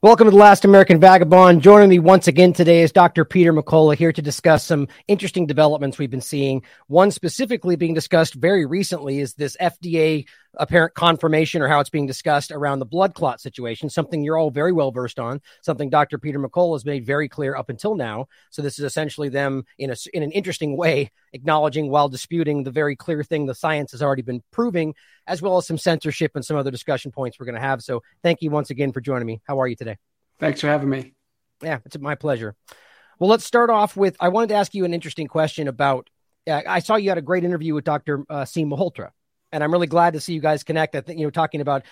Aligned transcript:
Welcome 0.00 0.26
to 0.26 0.30
the 0.30 0.36
Last 0.36 0.64
American 0.64 1.00
Vagabond. 1.00 1.60
Joining 1.60 1.88
me 1.88 1.98
once 1.98 2.28
again 2.28 2.52
today 2.52 2.82
is 2.82 2.92
Dr. 2.92 3.24
Peter 3.24 3.52
McCullough 3.52 3.96
here 3.96 4.12
to 4.12 4.22
discuss 4.22 4.62
some 4.62 4.86
interesting 5.08 5.44
developments 5.44 5.98
we've 5.98 6.08
been 6.08 6.20
seeing. 6.20 6.62
One 6.86 7.10
specifically 7.10 7.74
being 7.74 7.94
discussed 7.94 8.34
very 8.34 8.64
recently 8.64 9.18
is 9.18 9.34
this 9.34 9.56
FDA 9.60 10.26
apparent 10.54 10.94
confirmation 10.94 11.62
or 11.62 11.68
how 11.68 11.80
it's 11.80 11.90
being 11.90 12.06
discussed 12.06 12.50
around 12.50 12.78
the 12.78 12.86
blood 12.86 13.14
clot 13.14 13.40
situation, 13.40 13.90
something 13.90 14.22
you're 14.22 14.38
all 14.38 14.50
very 14.50 14.72
well 14.72 14.90
versed 14.90 15.18
on, 15.18 15.40
something 15.62 15.90
Dr. 15.90 16.18
Peter 16.18 16.38
McCullough 16.38 16.74
has 16.74 16.84
made 16.84 17.04
very 17.04 17.28
clear 17.28 17.56
up 17.56 17.68
until 17.70 17.94
now. 17.94 18.26
So 18.50 18.62
this 18.62 18.78
is 18.78 18.84
essentially 18.84 19.28
them 19.28 19.64
in 19.78 19.90
a 19.90 19.96
in 20.12 20.22
an 20.22 20.32
interesting 20.32 20.76
way 20.76 21.10
acknowledging 21.32 21.90
while 21.90 22.08
disputing 22.08 22.64
the 22.64 22.70
very 22.70 22.96
clear 22.96 23.22
thing 23.22 23.46
the 23.46 23.54
science 23.54 23.92
has 23.92 24.02
already 24.02 24.22
been 24.22 24.42
proving, 24.50 24.94
as 25.26 25.42
well 25.42 25.58
as 25.58 25.66
some 25.66 25.78
censorship 25.78 26.32
and 26.34 26.44
some 26.44 26.56
other 26.56 26.70
discussion 26.70 27.12
points 27.12 27.38
we're 27.38 27.46
going 27.46 27.54
to 27.54 27.60
have. 27.60 27.82
So 27.82 28.02
thank 28.22 28.42
you 28.42 28.50
once 28.50 28.70
again 28.70 28.92
for 28.92 29.00
joining 29.00 29.26
me. 29.26 29.40
How 29.44 29.60
are 29.60 29.68
you 29.68 29.76
today? 29.76 29.96
Thanks 30.38 30.60
for 30.60 30.68
having 30.68 30.88
me. 30.88 31.14
Yeah, 31.62 31.78
it's 31.84 31.98
my 31.98 32.14
pleasure. 32.14 32.54
Well, 33.18 33.30
let's 33.30 33.44
start 33.44 33.70
off 33.70 33.96
with 33.96 34.16
I 34.20 34.28
wanted 34.28 34.50
to 34.50 34.54
ask 34.54 34.74
you 34.74 34.84
an 34.84 34.94
interesting 34.94 35.26
question 35.26 35.68
about. 35.68 36.08
Uh, 36.46 36.62
I 36.66 36.78
saw 36.78 36.96
you 36.96 37.10
had 37.10 37.18
a 37.18 37.22
great 37.22 37.44
interview 37.44 37.74
with 37.74 37.84
Dr. 37.84 38.24
Uh, 38.30 38.44
Seem 38.46 38.70
Malhotra, 38.70 39.10
and 39.52 39.64
I'm 39.64 39.72
really 39.72 39.86
glad 39.86 40.14
to 40.14 40.20
see 40.20 40.34
you 40.34 40.40
guys 40.40 40.62
connect. 40.62 40.94
I 40.94 41.00
think 41.00 41.18
you 41.18 41.26
know 41.26 41.30
talking 41.30 41.60
about 41.60 41.84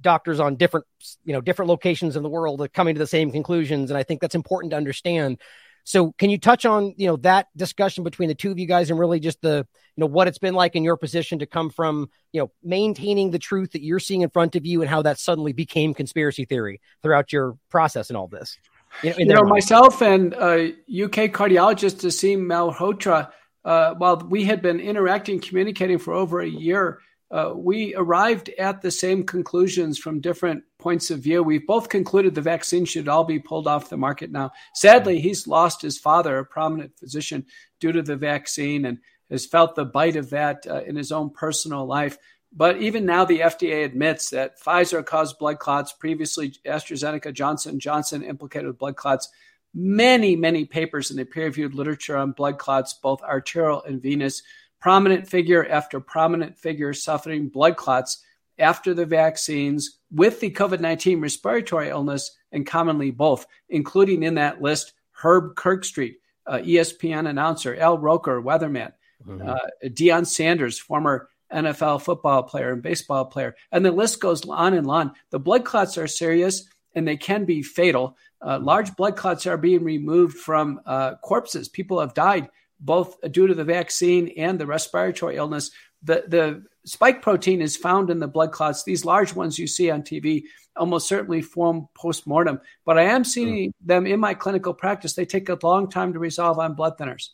doctors 0.00 0.40
on 0.40 0.56
different 0.56 0.86
you 1.24 1.32
know 1.32 1.40
different 1.40 1.68
locations 1.68 2.16
in 2.16 2.22
the 2.22 2.28
world 2.28 2.66
coming 2.72 2.94
to 2.94 2.98
the 2.98 3.06
same 3.06 3.30
conclusions, 3.30 3.90
and 3.90 3.98
I 3.98 4.02
think 4.02 4.20
that's 4.20 4.34
important 4.34 4.70
to 4.72 4.76
understand. 4.76 5.38
So, 5.84 6.12
can 6.12 6.30
you 6.30 6.38
touch 6.38 6.66
on 6.66 6.94
you 6.96 7.06
know 7.06 7.16
that 7.18 7.48
discussion 7.56 8.04
between 8.04 8.28
the 8.28 8.34
two 8.34 8.50
of 8.50 8.58
you 8.58 8.66
guys, 8.66 8.90
and 8.90 8.98
really 8.98 9.20
just 9.20 9.40
the 9.40 9.66
you 9.96 10.00
know 10.00 10.06
what 10.06 10.28
it's 10.28 10.38
been 10.38 10.54
like 10.54 10.76
in 10.76 10.84
your 10.84 10.96
position 10.96 11.38
to 11.40 11.46
come 11.46 11.70
from 11.70 12.10
you 12.32 12.40
know 12.40 12.50
maintaining 12.62 13.30
the 13.30 13.38
truth 13.38 13.72
that 13.72 13.82
you're 13.82 13.98
seeing 13.98 14.22
in 14.22 14.30
front 14.30 14.56
of 14.56 14.66
you, 14.66 14.82
and 14.82 14.90
how 14.90 15.02
that 15.02 15.18
suddenly 15.18 15.52
became 15.52 15.94
conspiracy 15.94 16.44
theory 16.44 16.80
throughout 17.02 17.32
your 17.32 17.56
process 17.70 18.10
and 18.10 18.16
all 18.16 18.28
this. 18.28 18.58
You 19.02 19.10
know, 19.10 19.16
you 19.18 19.26
know 19.26 19.42
myself 19.44 20.02
and 20.02 20.34
uh, 20.34 20.72
UK 20.88 21.30
cardiologist 21.32 22.04
Aseem 22.04 22.40
Malhotra 22.40 23.30
uh, 23.64 23.94
while 23.94 24.16
we 24.28 24.44
had 24.44 24.62
been 24.62 24.80
interacting, 24.80 25.40
communicating 25.40 25.98
for 25.98 26.14
over 26.14 26.40
a 26.40 26.48
year, 26.48 27.00
uh, 27.30 27.52
we 27.54 27.94
arrived 27.94 28.48
at 28.58 28.82
the 28.82 28.90
same 28.90 29.24
conclusions 29.24 29.98
from 29.98 30.20
different 30.20 30.64
points 30.78 31.10
of 31.10 31.20
view. 31.20 31.42
We've 31.42 31.66
both 31.66 31.88
concluded 31.88 32.34
the 32.34 32.40
vaccine 32.40 32.84
should 32.84 33.08
all 33.08 33.24
be 33.24 33.38
pulled 33.38 33.68
off 33.68 33.88
the 33.88 33.96
market 33.96 34.32
now. 34.32 34.50
Sadly, 34.74 35.20
he's 35.20 35.46
lost 35.46 35.82
his 35.82 35.96
father, 35.96 36.38
a 36.38 36.44
prominent 36.44 36.98
physician, 36.98 37.46
due 37.78 37.92
to 37.92 38.02
the 38.02 38.16
vaccine 38.16 38.84
and 38.84 38.98
has 39.30 39.46
felt 39.46 39.76
the 39.76 39.84
bite 39.84 40.16
of 40.16 40.30
that 40.30 40.66
uh, 40.68 40.82
in 40.82 40.96
his 40.96 41.12
own 41.12 41.30
personal 41.30 41.86
life. 41.86 42.18
But 42.52 42.78
even 42.78 43.06
now, 43.06 43.24
the 43.24 43.40
FDA 43.40 43.84
admits 43.84 44.30
that 44.30 44.60
Pfizer 44.60 45.06
caused 45.06 45.38
blood 45.38 45.60
clots. 45.60 45.92
Previously, 45.92 46.54
AstraZeneca, 46.66 47.32
Johnson 47.32 47.78
Johnson 47.78 48.24
implicated 48.24 48.76
blood 48.76 48.96
clots 48.96 49.28
many, 49.74 50.36
many 50.36 50.64
papers 50.64 51.10
in 51.10 51.16
the 51.16 51.24
peer 51.24 51.44
reviewed 51.46 51.74
literature 51.74 52.16
on 52.16 52.32
blood 52.32 52.58
clots, 52.58 52.94
both 52.94 53.22
arterial 53.22 53.82
and 53.82 54.02
venous. 54.02 54.42
Prominent 54.80 55.28
figure 55.28 55.68
after 55.68 56.00
prominent 56.00 56.56
figure 56.58 56.94
suffering 56.94 57.48
blood 57.48 57.76
clots 57.76 58.24
after 58.58 58.94
the 58.94 59.04
vaccines 59.06 59.98
with 60.10 60.40
the 60.40 60.50
COVID 60.50 60.80
19 60.80 61.20
respiratory 61.20 61.90
illness, 61.90 62.36
and 62.52 62.66
commonly 62.66 63.10
both, 63.10 63.46
including 63.68 64.22
in 64.22 64.34
that 64.34 64.62
list 64.62 64.92
Herb 65.12 65.54
Kirkstreet, 65.54 66.16
uh, 66.46 66.58
ESPN 66.58 67.28
announcer, 67.28 67.76
Al 67.76 67.98
Roker, 67.98 68.40
weatherman, 68.40 68.92
mm-hmm. 69.26 69.48
uh, 69.48 69.58
Deion 69.84 70.26
Sanders, 70.26 70.78
former 70.78 71.28
NFL 71.52 72.02
football 72.02 72.42
player 72.42 72.72
and 72.72 72.82
baseball 72.82 73.24
player. 73.24 73.54
And 73.72 73.84
the 73.84 73.92
list 73.92 74.20
goes 74.20 74.46
on 74.48 74.74
and 74.74 74.86
on. 74.88 75.12
The 75.30 75.40
blood 75.40 75.64
clots 75.64 75.98
are 75.98 76.06
serious 76.06 76.68
and 76.94 77.06
they 77.06 77.16
can 77.16 77.44
be 77.44 77.62
fatal. 77.62 78.16
Uh, 78.42 78.58
large 78.58 78.96
blood 78.96 79.16
clots 79.16 79.46
are 79.46 79.56
being 79.56 79.84
removed 79.84 80.36
from 80.36 80.80
uh, 80.86 81.16
corpses. 81.16 81.68
People 81.68 82.00
have 82.00 82.14
died 82.14 82.48
both 82.78 83.20
due 83.30 83.46
to 83.46 83.54
the 83.54 83.64
vaccine 83.64 84.32
and 84.36 84.58
the 84.58 84.66
respiratory 84.66 85.36
illness. 85.36 85.70
The, 86.02 86.24
the 86.26 86.64
spike 86.86 87.20
protein 87.20 87.60
is 87.60 87.76
found 87.76 88.08
in 88.08 88.18
the 88.18 88.28
blood 88.28 88.52
clots. 88.52 88.84
These 88.84 89.04
large 89.04 89.34
ones 89.34 89.58
you 89.58 89.66
see 89.66 89.90
on 89.90 90.02
TV 90.02 90.44
almost 90.76 91.08
certainly 91.08 91.42
form 91.42 91.88
post-mortem, 91.94 92.60
but 92.86 92.98
I 92.98 93.02
am 93.02 93.24
seeing 93.24 93.70
mm-hmm. 93.70 93.86
them 93.86 94.06
in 94.06 94.18
my 94.18 94.32
clinical 94.32 94.72
practice. 94.72 95.14
They 95.14 95.26
take 95.26 95.48
a 95.48 95.58
long 95.62 95.90
time 95.90 96.14
to 96.14 96.18
resolve 96.18 96.58
on 96.58 96.74
blood 96.74 96.96
thinners. 96.96 97.28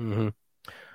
Mm-hmm. 0.00 0.28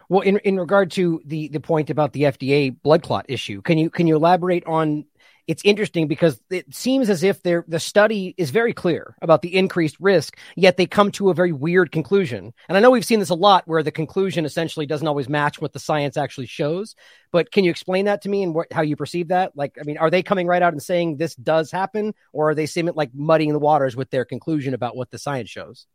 Well, 0.09 0.21
in, 0.21 0.39
in 0.39 0.59
regard 0.59 0.91
to 0.91 1.21
the, 1.25 1.47
the 1.47 1.61
point 1.61 1.89
about 1.89 2.11
the 2.11 2.23
FDA 2.23 2.75
blood 2.83 3.03
clot 3.03 3.25
issue, 3.29 3.61
can 3.61 3.77
you 3.77 3.89
can 3.89 4.07
you 4.07 4.17
elaborate 4.17 4.65
on 4.65 5.05
it's 5.51 5.61
interesting 5.65 6.07
because 6.07 6.39
it 6.49 6.73
seems 6.73 7.09
as 7.09 7.23
if 7.23 7.43
the 7.43 7.79
study 7.79 8.33
is 8.37 8.51
very 8.51 8.71
clear 8.71 9.17
about 9.21 9.41
the 9.41 9.53
increased 9.53 9.97
risk, 9.99 10.37
yet 10.55 10.77
they 10.77 10.85
come 10.85 11.11
to 11.11 11.29
a 11.29 11.33
very 11.33 11.51
weird 11.51 11.91
conclusion. 11.91 12.53
And 12.69 12.77
I 12.77 12.79
know 12.79 12.89
we've 12.89 13.03
seen 13.03 13.19
this 13.19 13.31
a 13.31 13.35
lot 13.35 13.67
where 13.67 13.83
the 13.83 13.91
conclusion 13.91 14.45
essentially 14.45 14.85
doesn't 14.85 15.09
always 15.09 15.27
match 15.27 15.59
what 15.59 15.73
the 15.73 15.79
science 15.79 16.15
actually 16.15 16.47
shows. 16.47 16.95
But 17.33 17.51
can 17.51 17.65
you 17.65 17.69
explain 17.69 18.05
that 18.05 18.21
to 18.21 18.29
me 18.29 18.43
and 18.43 18.55
what, 18.55 18.71
how 18.71 18.81
you 18.81 18.95
perceive 18.95 19.27
that? 19.27 19.51
Like, 19.53 19.77
I 19.77 19.83
mean, 19.83 19.97
are 19.97 20.09
they 20.09 20.23
coming 20.23 20.47
right 20.47 20.61
out 20.61 20.71
and 20.71 20.81
saying 20.81 21.17
this 21.17 21.35
does 21.35 21.69
happen, 21.69 22.13
or 22.31 22.51
are 22.51 22.55
they 22.55 22.65
seeming 22.65 22.93
like 22.95 23.11
muddying 23.13 23.51
the 23.51 23.59
waters 23.59 23.93
with 23.93 24.09
their 24.09 24.23
conclusion 24.23 24.73
about 24.73 24.95
what 24.95 25.11
the 25.11 25.19
science 25.19 25.49
shows? 25.49 25.85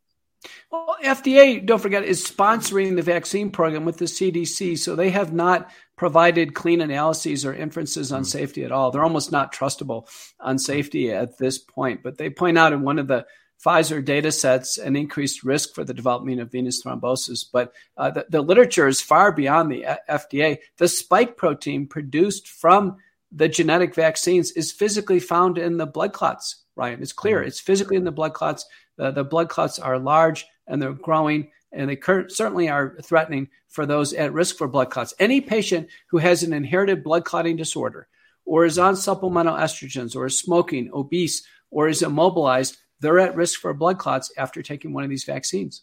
Well, 0.70 0.96
FDA, 1.02 1.64
don't 1.64 1.80
forget, 1.80 2.04
is 2.04 2.22
sponsoring 2.22 2.94
the 2.94 3.02
vaccine 3.02 3.50
program 3.50 3.86
with 3.86 3.96
the 3.96 4.04
CDC. 4.04 4.78
So 4.78 4.94
they 4.94 5.10
have 5.10 5.32
not 5.32 5.70
provided 5.96 6.54
clean 6.54 6.80
analyses 6.80 7.44
or 7.44 7.54
inferences 7.54 8.12
on 8.12 8.22
mm. 8.22 8.26
safety 8.26 8.64
at 8.64 8.72
all. 8.72 8.90
They're 8.90 9.02
almost 9.02 9.32
not 9.32 9.52
trustable 9.52 10.08
on 10.38 10.58
safety 10.58 11.10
at 11.10 11.38
this 11.38 11.58
point. 11.58 12.02
But 12.02 12.18
they 12.18 12.30
point 12.30 12.58
out 12.58 12.72
in 12.72 12.82
one 12.82 12.98
of 12.98 13.08
the 13.08 13.26
Pfizer 13.64 14.04
data 14.04 14.30
sets 14.30 14.76
an 14.76 14.96
increased 14.96 15.42
risk 15.42 15.74
for 15.74 15.82
the 15.82 15.94
development 15.94 16.40
of 16.40 16.52
venous 16.52 16.82
thrombosis. 16.82 17.46
But 17.50 17.72
uh, 17.96 18.10
the, 18.10 18.26
the 18.28 18.42
literature 18.42 18.86
is 18.86 19.00
far 19.00 19.32
beyond 19.32 19.72
the 19.72 19.86
FDA. 20.08 20.58
The 20.76 20.88
spike 20.88 21.38
protein 21.38 21.86
produced 21.86 22.48
from 22.48 22.96
the 23.32 23.48
genetic 23.48 23.94
vaccines 23.94 24.50
is 24.52 24.72
physically 24.72 25.20
found 25.20 25.56
in 25.56 25.78
the 25.78 25.86
blood 25.86 26.12
clots, 26.12 26.64
Ryan. 26.76 27.00
It's 27.00 27.14
clear. 27.14 27.42
Mm. 27.42 27.46
It's 27.46 27.60
physically 27.60 27.96
in 27.96 28.04
the 28.04 28.12
blood 28.12 28.34
clots. 28.34 28.66
The, 28.96 29.10
the 29.10 29.24
blood 29.24 29.48
clots 29.48 29.78
are 29.78 29.98
large 29.98 30.46
and 30.66 30.80
they're 30.80 30.92
growing, 30.92 31.50
and 31.72 31.90
they 31.90 31.96
cur- 31.96 32.28
certainly 32.28 32.68
are 32.68 32.96
threatening 33.02 33.48
for 33.68 33.86
those 33.86 34.12
at 34.12 34.32
risk 34.32 34.56
for 34.56 34.68
blood 34.68 34.90
clots. 34.90 35.14
Any 35.18 35.40
patient 35.40 35.88
who 36.08 36.18
has 36.18 36.42
an 36.42 36.52
inherited 36.52 37.02
blood 37.02 37.24
clotting 37.24 37.56
disorder, 37.56 38.08
or 38.44 38.64
is 38.64 38.78
on 38.78 38.96
supplemental 38.96 39.56
estrogens, 39.56 40.16
or 40.16 40.26
is 40.26 40.38
smoking, 40.38 40.90
obese, 40.92 41.46
or 41.70 41.88
is 41.88 42.02
immobilized, 42.02 42.76
they're 43.00 43.18
at 43.18 43.36
risk 43.36 43.60
for 43.60 43.74
blood 43.74 43.98
clots 43.98 44.32
after 44.36 44.62
taking 44.62 44.92
one 44.92 45.04
of 45.04 45.10
these 45.10 45.24
vaccines. 45.24 45.82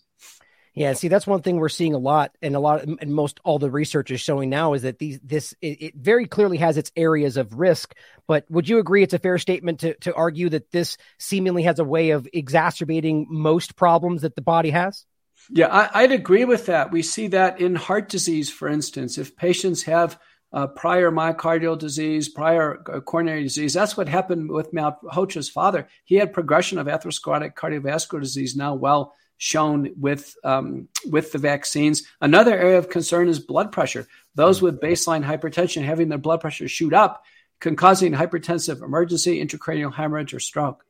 Yeah, 0.75 0.93
see, 0.93 1.07
that's 1.07 1.27
one 1.27 1.43
thing 1.43 1.57
we're 1.57 1.69
seeing 1.69 1.93
a 1.93 1.99
lot, 1.99 2.35
and 2.41 2.55
a 2.55 2.59
lot, 2.59 2.81
and 2.83 3.13
most 3.13 3.39
all 3.43 3.59
the 3.59 3.69
research 3.69 4.09
is 4.09 4.19
showing 4.19 4.49
now 4.49 4.73
is 4.73 4.81
that 4.81 4.97
these 4.97 5.19
this 5.19 5.53
it, 5.61 5.81
it, 5.83 5.95
very 5.95 6.25
clearly 6.25 6.57
has 6.57 6.77
its 6.77 6.91
areas 6.95 7.37
of 7.37 7.59
risk. 7.59 7.93
But 8.27 8.49
would 8.49 8.67
you 8.67 8.79
agree 8.79 9.03
it's 9.03 9.13
a 9.13 9.19
fair 9.19 9.37
statement 9.37 9.81
to 9.81 9.93
to 9.99 10.15
argue 10.15 10.49
that 10.49 10.71
this 10.71 10.97
seemingly 11.19 11.63
has 11.63 11.77
a 11.77 11.83
way 11.83 12.09
of 12.09 12.27
exacerbating 12.33 13.27
most 13.29 13.75
problems 13.75 14.23
that 14.23 14.35
the 14.35 14.41
body 14.41 14.71
has? 14.71 15.05
Yeah, 15.49 15.67
I, 15.67 16.03
would 16.03 16.11
agree 16.11 16.45
with 16.45 16.67
that. 16.67 16.91
We 16.91 17.01
see 17.01 17.27
that 17.27 17.59
in 17.59 17.75
heart 17.75 18.09
disease, 18.09 18.49
for 18.49 18.67
instance, 18.67 19.17
if 19.17 19.35
patients 19.35 19.83
have 19.83 20.19
uh, 20.53 20.67
prior 20.67 21.11
myocardial 21.11 21.77
disease, 21.77 22.29
prior 22.29 22.83
uh, 22.91 22.99
coronary 23.01 23.43
disease. 23.43 23.73
That's 23.73 23.97
what 23.97 24.07
happened 24.07 24.51
with 24.51 24.71
Malhotra's 24.71 25.49
father. 25.49 25.87
He 26.05 26.15
had 26.15 26.31
progression 26.31 26.77
of 26.77 26.87
atherosclerotic 26.87 27.55
cardiovascular 27.55 28.21
disease, 28.21 28.55
now 28.55 28.75
well 28.75 29.13
shown 29.37 29.89
with 29.99 30.35
um, 30.43 30.87
with 31.09 31.31
the 31.31 31.39
vaccines. 31.39 32.03
Another 32.21 32.55
area 32.55 32.77
of 32.77 32.89
concern 32.89 33.27
is 33.27 33.39
blood 33.39 33.71
pressure. 33.71 34.07
Those 34.35 34.61
with 34.61 34.79
baseline 34.79 35.25
hypertension 35.25 35.83
having 35.83 36.09
their 36.09 36.19
blood 36.19 36.39
pressure 36.39 36.67
shoot 36.67 36.93
up 36.93 37.23
can 37.59 37.75
cause 37.75 38.03
an 38.03 38.13
hypertensive 38.13 38.83
emergency, 38.83 39.43
intracranial 39.43 39.93
hemorrhage, 39.93 40.33
or 40.33 40.39
stroke. 40.39 40.85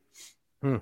Hmm. 0.60 0.78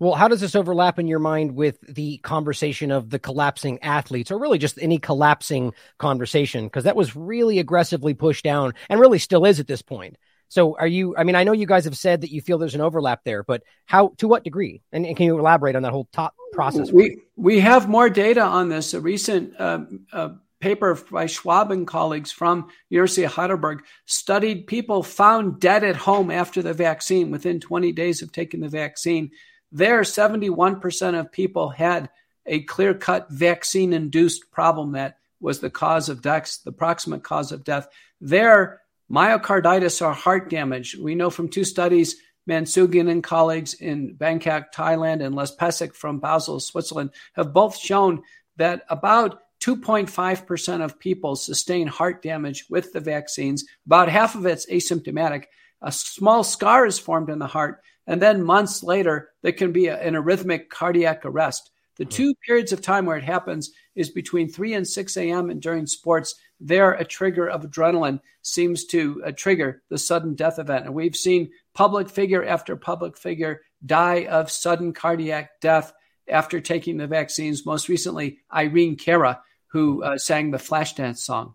Well, 0.00 0.14
how 0.14 0.28
does 0.28 0.40
this 0.40 0.56
overlap 0.56 0.98
in 0.98 1.06
your 1.06 1.18
mind 1.18 1.54
with 1.54 1.78
the 1.82 2.18
conversation 2.18 2.90
of 2.90 3.10
the 3.10 3.18
collapsing 3.18 3.78
athletes, 3.82 4.30
or 4.30 4.38
really 4.38 4.58
just 4.58 4.78
any 4.80 4.98
collapsing 4.98 5.74
conversation? 5.98 6.64
Because 6.64 6.84
that 6.84 6.96
was 6.96 7.14
really 7.14 7.58
aggressively 7.58 8.14
pushed 8.14 8.42
down, 8.42 8.72
and 8.88 8.98
really 8.98 9.18
still 9.18 9.44
is 9.44 9.60
at 9.60 9.66
this 9.66 9.82
point. 9.82 10.16
So 10.48 10.74
are 10.76 10.86
you, 10.86 11.14
I 11.16 11.22
mean, 11.24 11.36
I 11.36 11.44
know 11.44 11.52
you 11.52 11.66
guys 11.66 11.84
have 11.84 11.96
said 11.96 12.22
that 12.22 12.32
you 12.32 12.40
feel 12.40 12.58
there's 12.58 12.74
an 12.74 12.80
overlap 12.80 13.20
there, 13.24 13.44
but 13.44 13.62
how, 13.84 14.14
to 14.16 14.26
what 14.26 14.42
degree? 14.42 14.82
And, 14.90 15.06
and 15.06 15.16
can 15.16 15.26
you 15.26 15.38
elaborate 15.38 15.76
on 15.76 15.82
that 15.82 15.92
whole 15.92 16.08
top 16.12 16.34
process? 16.52 16.90
We, 16.90 17.18
we 17.36 17.60
have 17.60 17.88
more 17.88 18.10
data 18.10 18.42
on 18.42 18.68
this. 18.68 18.94
A 18.94 19.00
recent 19.00 19.54
uh, 19.60 19.84
uh, 20.12 20.30
paper 20.60 20.98
by 21.10 21.26
Schwab 21.26 21.70
and 21.70 21.86
colleagues 21.86 22.32
from 22.32 22.68
University 22.88 23.24
of 23.24 23.32
Heidelberg 23.32 23.84
studied 24.06 24.66
people 24.66 25.02
found 25.02 25.60
dead 25.60 25.84
at 25.84 25.94
home 25.94 26.30
after 26.30 26.62
the 26.62 26.74
vaccine 26.74 27.30
within 27.30 27.60
20 27.60 27.92
days 27.92 28.22
of 28.22 28.32
taking 28.32 28.60
the 28.60 28.68
vaccine. 28.68 29.30
There, 29.72 30.02
71% 30.02 31.18
of 31.18 31.32
people 31.32 31.68
had 31.68 32.10
a 32.46 32.62
clear 32.62 32.94
cut 32.94 33.30
vaccine 33.30 33.92
induced 33.92 34.50
problem 34.50 34.92
that 34.92 35.18
was 35.40 35.60
the 35.60 35.70
cause 35.70 36.08
of 36.08 36.22
death, 36.22 36.58
the 36.64 36.72
proximate 36.72 37.22
cause 37.22 37.52
of 37.52 37.64
death. 37.64 37.88
There, 38.20 38.82
myocarditis 39.10 40.04
or 40.04 40.12
heart 40.12 40.50
damage. 40.50 40.96
We 40.96 41.14
know 41.14 41.30
from 41.30 41.48
two 41.48 41.64
studies 41.64 42.16
Mansugian 42.48 43.10
and 43.10 43.22
colleagues 43.22 43.74
in 43.74 44.14
Bangkok, 44.14 44.72
Thailand, 44.72 45.24
and 45.24 45.34
Les 45.34 45.54
Pessig 45.54 45.94
from 45.94 46.18
Basel, 46.18 46.58
Switzerland 46.58 47.10
have 47.34 47.52
both 47.52 47.76
shown 47.76 48.22
that 48.56 48.84
about 48.88 49.40
2.5% 49.60 50.82
of 50.82 50.98
people 50.98 51.36
sustain 51.36 51.86
heart 51.86 52.22
damage 52.22 52.64
with 52.70 52.92
the 52.92 53.00
vaccines. 53.00 53.64
About 53.86 54.08
half 54.08 54.34
of 54.34 54.46
it's 54.46 54.66
asymptomatic. 54.66 55.44
A 55.82 55.92
small 55.92 56.44
scar 56.44 56.86
is 56.86 56.98
formed 56.98 57.30
in 57.30 57.38
the 57.38 57.46
heart. 57.46 57.82
And 58.06 58.20
then 58.20 58.42
months 58.42 58.82
later, 58.82 59.30
there 59.42 59.52
can 59.52 59.72
be 59.72 59.86
a, 59.86 59.98
an 59.98 60.14
arrhythmic 60.14 60.68
cardiac 60.68 61.24
arrest. 61.24 61.70
The 61.96 62.04
hmm. 62.04 62.10
two 62.10 62.34
periods 62.46 62.72
of 62.72 62.80
time 62.80 63.06
where 63.06 63.16
it 63.16 63.24
happens 63.24 63.70
is 63.94 64.10
between 64.10 64.48
3 64.48 64.74
and 64.74 64.86
6 64.86 65.16
a.m. 65.16 65.50
and 65.50 65.60
during 65.60 65.86
sports. 65.86 66.34
There, 66.58 66.92
a 66.92 67.04
trigger 67.04 67.48
of 67.48 67.62
adrenaline 67.62 68.20
seems 68.42 68.84
to 68.86 69.22
uh, 69.24 69.32
trigger 69.32 69.82
the 69.88 69.98
sudden 69.98 70.34
death 70.34 70.58
event. 70.58 70.86
And 70.86 70.94
we've 70.94 71.16
seen 71.16 71.50
public 71.74 72.08
figure 72.10 72.44
after 72.44 72.76
public 72.76 73.16
figure 73.16 73.62
die 73.84 74.26
of 74.26 74.50
sudden 74.50 74.92
cardiac 74.92 75.60
death 75.60 75.92
after 76.28 76.60
taking 76.60 76.96
the 76.96 77.06
vaccines. 77.06 77.66
Most 77.66 77.88
recently, 77.88 78.38
Irene 78.52 78.96
Cara, 78.96 79.42
who 79.68 80.02
uh, 80.02 80.18
sang 80.18 80.50
the 80.50 80.58
Flashdance 80.58 81.18
song. 81.18 81.54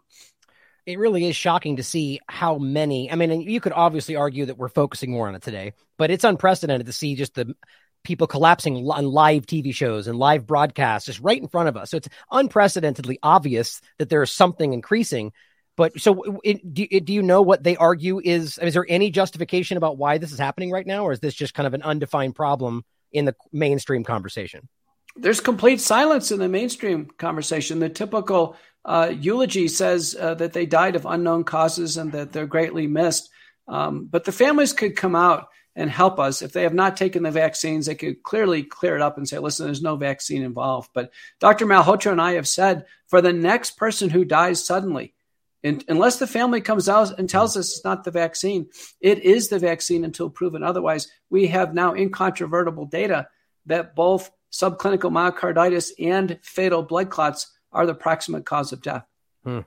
It 0.86 1.00
really 1.00 1.26
is 1.26 1.36
shocking 1.36 1.78
to 1.78 1.84
see 1.84 2.20
how 2.28 2.58
many. 2.58 3.12
I 3.12 3.16
mean, 3.16 3.42
you 3.42 3.60
could 3.60 3.74
obviously 3.74 4.16
argue 4.16 4.46
that 4.46 4.58
we're 4.58 4.70
focusing 4.70 5.12
more 5.12 5.28
on 5.28 5.36
it 5.36 5.42
today, 5.42 5.74
but 5.98 6.12
it's 6.12 6.24
unprecedented 6.24 6.86
to 6.86 6.94
see 6.94 7.16
just 7.16 7.34
the 7.34 7.56
people 8.04 8.28
collapsing 8.28 8.88
on 8.90 9.06
live 9.06 9.48
TV 9.48 9.74
shows 9.74 10.08
and 10.08 10.20
live 10.20 10.46
broadcasts 10.46 11.08
just 11.08 11.20
right 11.22 11.42
in 11.42 11.48
front 11.48 11.70
of 11.70 11.76
us. 11.76 11.90
So 11.90 11.98
it's 11.98 12.10
unprecedentedly 12.32 13.18
obvious 13.24 13.82
that 13.98 14.10
there 14.10 14.22
is 14.22 14.32
something 14.32 14.74
increasing. 14.74 15.32
But 15.76 16.00
so, 16.00 16.40
it, 16.44 16.74
do, 16.74 16.88
do 16.88 17.14
you 17.14 17.24
know 17.24 17.42
what 17.42 17.64
they 17.64 17.76
argue 17.76 18.22
is? 18.24 18.58
Is 18.60 18.76
there 18.76 18.86
any 18.88 19.10
justification 19.10 19.78
about 19.78 19.98
why 19.98 20.20
this 20.20 20.32
is 20.32 20.40
happening 20.40 20.72
right 20.72 20.86
now, 20.86 21.06
or 21.06 21.12
is 21.12 21.20
this 21.20 21.34
just 21.34 21.54
kind 21.54 21.68
of 21.68 21.74
an 21.74 21.82
undefined 21.82 22.36
problem 22.36 22.86
in 23.12 23.26
the 23.26 23.36
mainstream 23.52 24.04
conversation? 24.04 24.70
there's 25.16 25.40
complete 25.40 25.80
silence 25.80 26.32
in 26.32 26.40
the 26.40 26.50
mainstream 26.50 27.06
conversation. 27.18 27.80
The 27.80 27.90
typical 27.90 28.58
uh, 28.86 29.12
eulogy 29.20 29.68
says 29.68 30.16
uh, 30.20 30.36
that 30.36 30.54
they 30.54 30.66
died 30.66 30.96
of 30.96 31.06
unknown 31.06 31.44
causes 31.44 31.98
and 31.98 32.12
that 32.12 32.32
they're 32.32 32.46
greatly 32.46 32.86
missed. 32.88 33.30
Um, 33.68 34.06
but 34.06 34.26
the 34.26 34.32
families 34.32 34.74
could 34.74 34.96
come 34.96 35.16
out 35.16 35.50
and 35.76 35.90
help 35.90 36.20
us. 36.20 36.42
If 36.42 36.54
they 36.54 36.64
have 36.64 36.74
not 36.74 36.96
taken 36.96 37.24
the 37.24 37.32
vaccines, 37.32 37.88
they 37.88 37.96
could 37.96 38.22
clearly 38.22 38.64
clear 38.64 38.96
it 38.96 39.02
up 39.02 39.18
and 39.18 39.28
say, 39.28 39.40
listen, 39.40 39.66
there's 39.66 39.82
no 39.82 39.96
vaccine 39.96 40.44
involved. 40.44 40.92
But 40.94 41.12
Dr. 41.40 41.66
Malhotra 41.66 42.12
and 42.12 42.22
I 42.22 42.34
have 42.34 42.48
said 42.48 42.86
for 43.08 43.22
the 43.22 43.34
next 43.34 43.72
person 43.72 44.10
who 44.10 44.24
dies 44.24 44.64
suddenly, 44.64 45.16
and 45.64 45.84
unless 45.88 46.20
the 46.20 46.28
family 46.28 46.62
comes 46.62 46.88
out 46.88 47.18
and 47.18 47.28
tells 47.28 47.58
us 47.58 47.76
it's 47.76 47.84
not 47.84 48.04
the 48.04 48.12
vaccine, 48.12 48.70
it 49.02 49.24
is 49.24 49.50
the 49.50 49.58
vaccine 49.58 50.06
until 50.06 50.30
proven 50.30 50.62
otherwise. 50.62 51.08
We 51.32 51.48
have 51.48 51.74
now 51.74 51.96
incontrovertible 51.96 52.86
data 52.86 53.30
that 53.66 53.96
both 53.96 54.30
subclinical 54.52 55.12
myocarditis 55.12 55.92
and 56.00 56.40
fatal 56.44 56.84
blood 56.84 57.10
clots 57.10 57.52
are 57.76 57.86
the 57.86 57.94
proximate 57.94 58.46
cause 58.46 58.72
of 58.72 58.82
death. 58.82 59.06
Hmm. 59.44 59.60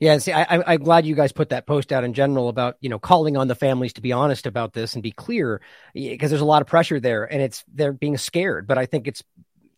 Yeah, 0.00 0.18
see, 0.18 0.32
I, 0.32 0.74
am 0.74 0.82
glad 0.82 1.06
you 1.06 1.14
guys 1.14 1.32
put 1.32 1.50
that 1.50 1.66
post 1.66 1.92
out 1.92 2.04
in 2.04 2.14
general 2.14 2.48
about 2.48 2.76
you 2.80 2.88
know 2.88 2.98
calling 2.98 3.36
on 3.36 3.48
the 3.48 3.54
families 3.54 3.94
to 3.94 4.02
be 4.02 4.12
honest 4.12 4.44
about 4.44 4.72
this 4.72 4.94
and 4.94 5.02
be 5.02 5.12
clear 5.12 5.60
because 5.94 6.30
there's 6.30 6.42
a 6.42 6.46
lot 6.46 6.62
of 6.62 6.68
pressure 6.68 7.00
there 7.00 7.24
and 7.24 7.40
it's 7.40 7.64
they're 7.72 7.92
being 7.92 8.18
scared. 8.18 8.66
But 8.66 8.76
I 8.76 8.86
think 8.86 9.06
it's 9.06 9.22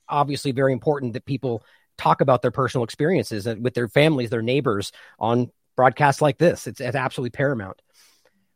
obviously 0.08 0.52
very 0.52 0.72
important 0.72 1.12
that 1.12 1.26
people 1.26 1.62
talk 1.98 2.20
about 2.20 2.42
their 2.42 2.50
personal 2.50 2.84
experiences 2.84 3.46
with 3.46 3.74
their 3.74 3.88
families, 3.88 4.30
their 4.30 4.42
neighbors 4.42 4.90
on 5.18 5.50
broadcasts 5.76 6.22
like 6.22 6.38
this. 6.38 6.66
It's, 6.66 6.80
it's 6.80 6.96
absolutely 6.96 7.30
paramount. 7.30 7.80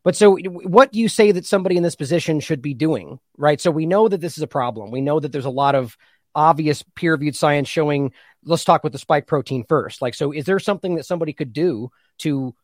But 0.03 0.15
so, 0.15 0.37
what 0.37 0.91
do 0.91 0.99
you 0.99 1.07
say 1.07 1.31
that 1.31 1.45
somebody 1.45 1.77
in 1.77 1.83
this 1.83 1.95
position 1.95 2.39
should 2.39 2.61
be 2.61 2.73
doing? 2.73 3.19
Right. 3.37 3.61
So, 3.61 3.69
we 3.69 3.85
know 3.85 4.07
that 4.07 4.19
this 4.19 4.35
is 4.35 4.43
a 4.43 4.47
problem. 4.47 4.89
We 4.89 5.01
know 5.01 5.19
that 5.19 5.31
there's 5.31 5.45
a 5.45 5.51
lot 5.51 5.75
of 5.75 5.95
obvious 6.33 6.83
peer 6.95 7.11
reviewed 7.13 7.35
science 7.35 7.67
showing. 7.67 8.13
Let's 8.43 8.63
talk 8.63 8.83
with 8.83 8.93
the 8.93 8.99
spike 8.99 9.27
protein 9.27 9.65
first. 9.67 10.01
Like, 10.01 10.13
so 10.13 10.31
is 10.31 10.45
there 10.45 10.59
something 10.59 10.95
that 10.95 11.05
somebody 11.05 11.33
could 11.33 11.53
do 11.53 11.91
to, 12.19 12.55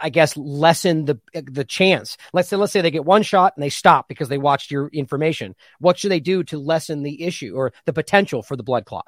I 0.00 0.10
guess, 0.10 0.36
lessen 0.36 1.06
the 1.06 1.20
the 1.34 1.64
chance? 1.64 2.16
Let's 2.32 2.48
say, 2.48 2.56
let's 2.56 2.72
say 2.72 2.80
they 2.80 2.90
get 2.90 3.04
one 3.04 3.22
shot 3.22 3.54
and 3.56 3.62
they 3.62 3.70
stop 3.70 4.08
because 4.08 4.28
they 4.28 4.38
watched 4.38 4.70
your 4.70 4.88
information. 4.88 5.56
What 5.78 5.98
should 5.98 6.10
they 6.10 6.20
do 6.20 6.44
to 6.44 6.58
lessen 6.58 7.02
the 7.02 7.22
issue 7.22 7.54
or 7.56 7.72
the 7.84 7.92
potential 7.92 8.42
for 8.42 8.56
the 8.56 8.62
blood 8.62 8.84
clot? 8.84 9.06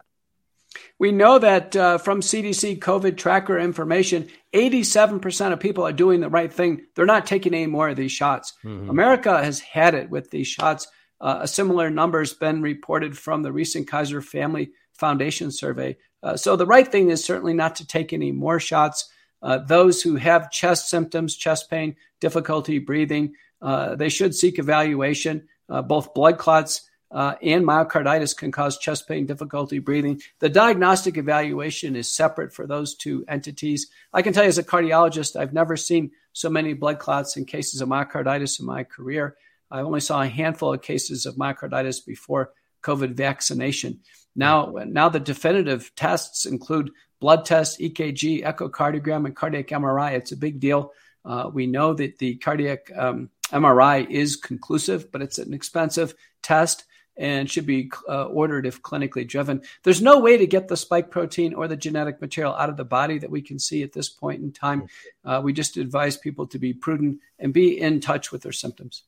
We 0.99 1.12
know 1.12 1.38
that 1.38 1.75
uh, 1.76 1.99
from 1.99 2.20
CDC 2.20 2.79
COVID 2.79 3.17
tracker 3.17 3.59
information, 3.59 4.29
87% 4.55 5.53
of 5.53 5.61
people 5.61 5.85
are 5.85 5.93
doing 5.93 6.20
the 6.20 6.31
right 6.31 6.53
thing. 6.53 6.82
They're 6.94 7.06
not 7.06 7.26
taking 7.26 7.55
any 7.55 7.67
more 7.67 7.88
of 7.88 7.97
these 7.97 8.12
shots. 8.12 8.55
Mm-hmm. 8.64 8.91
America 8.91 9.43
has 9.43 9.61
had 9.61 9.94
it 9.94 10.11
with 10.11 10.31
these 10.31 10.47
shots. 10.47 10.87
Uh, 11.20 11.41
a 11.43 11.49
similar 11.49 11.91
number 11.91 12.19
has 12.20 12.35
been 12.35 12.62
reported 12.62 13.17
from 13.17 13.43
the 13.43 13.53
recent 13.53 13.88
Kaiser 13.88 14.20
Family 14.20 14.73
Foundation 14.94 15.50
survey. 15.50 15.96
Uh, 16.22 16.36
so 16.36 16.56
the 16.56 16.66
right 16.66 16.90
thing 16.90 17.10
is 17.10 17.24
certainly 17.24 17.54
not 17.54 17.76
to 17.76 17.86
take 17.86 18.12
any 18.12 18.32
more 18.32 18.60
shots. 18.60 19.10
Uh, 19.42 19.58
those 19.58 20.02
who 20.02 20.16
have 20.16 20.50
chest 20.50 20.88
symptoms, 20.88 21.36
chest 21.36 21.68
pain, 21.68 21.96
difficulty 22.20 22.78
breathing, 22.78 23.34
uh, 23.60 23.96
they 23.96 24.08
should 24.08 24.34
seek 24.34 24.58
evaluation. 24.58 25.48
Uh, 25.68 25.82
both 25.82 26.14
blood 26.14 26.38
clots 26.38 26.88
uh, 27.10 27.34
and 27.42 27.64
myocarditis 27.64 28.36
can 28.36 28.50
cause 28.50 28.78
chest 28.78 29.06
pain, 29.06 29.26
difficulty 29.26 29.78
breathing. 29.78 30.20
The 30.40 30.48
diagnostic 30.48 31.16
evaluation 31.16 31.94
is 31.94 32.10
separate 32.10 32.54
for 32.54 32.66
those 32.66 32.94
two 32.94 33.24
entities. 33.28 33.88
I 34.12 34.22
can 34.22 34.32
tell 34.32 34.44
you 34.44 34.48
as 34.48 34.58
a 34.58 34.62
cardiologist, 34.62 35.36
I've 35.36 35.52
never 35.52 35.76
seen 35.76 36.12
so 36.32 36.48
many 36.48 36.72
blood 36.72 36.98
clots 36.98 37.36
in 37.36 37.44
cases 37.44 37.80
of 37.80 37.88
myocarditis 37.88 38.60
in 38.60 38.66
my 38.66 38.84
career. 38.84 39.36
I 39.70 39.80
only 39.80 40.00
saw 40.00 40.22
a 40.22 40.28
handful 40.28 40.72
of 40.72 40.82
cases 40.82 41.26
of 41.26 41.36
myocarditis 41.36 42.04
before 42.04 42.52
COVID 42.82 43.14
vaccination. 43.14 44.00
Now, 44.34 44.75
now 44.87 45.08
the 45.08 45.20
definitive 45.20 45.93
tests 45.94 46.46
include 46.46 46.90
blood 47.20 47.44
tests, 47.44 47.81
EKG, 47.81 48.44
echocardiogram, 48.44 49.26
and 49.26 49.37
cardiac 49.37 49.69
MRI. 49.69 50.12
It's 50.12 50.32
a 50.32 50.37
big 50.37 50.59
deal. 50.61 50.92
Uh, 51.25 51.50
we 51.52 51.66
know 51.66 51.95
that 51.95 52.18
the 52.18 52.37
cardiac 52.37 52.90
um, 52.97 53.30
MRI 53.52 54.09
is 54.11 54.37
conclusive, 54.37 55.12
but 55.12 55.23
it's 55.23 55.38
an 55.38 55.54
expensive 55.54 56.14
test 56.42 56.85
and 57.16 57.50
should 57.50 57.66
be 57.66 57.90
uh, 58.09 58.25
ordered 58.25 58.66
if 58.66 58.83
clinically 58.83 59.28
driven. 59.28 59.62
There's 59.83 60.00
no 60.00 60.18
way 60.18 60.38
to 60.38 60.47
get 60.47 60.68
the 60.68 60.76
spike 60.76 61.11
protein 61.11 61.54
or 61.54 61.68
the 61.68 61.76
genetic 61.76 62.21
material 62.21 62.54
out 62.54 62.71
of 62.71 62.76
the 62.76 62.85
body 62.85 63.18
that 63.18 63.30
we 63.30 63.42
can 63.42 63.59
see 63.59 63.83
at 63.83 63.92
this 63.92 64.09
point 64.09 64.42
in 64.42 64.50
time. 64.50 64.88
Uh, 65.25 65.40
we 65.45 65.52
just 65.52 65.76
advise 65.76 66.16
people 66.16 66.47
to 66.49 66.59
be 66.59 66.73
prudent 66.73 67.21
and 67.38 67.52
be 67.52 67.78
in 67.78 68.00
touch 68.00 68.33
with 68.33 68.42
their 68.42 68.52
symptoms. 68.52 69.02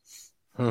Hmm. 0.55 0.71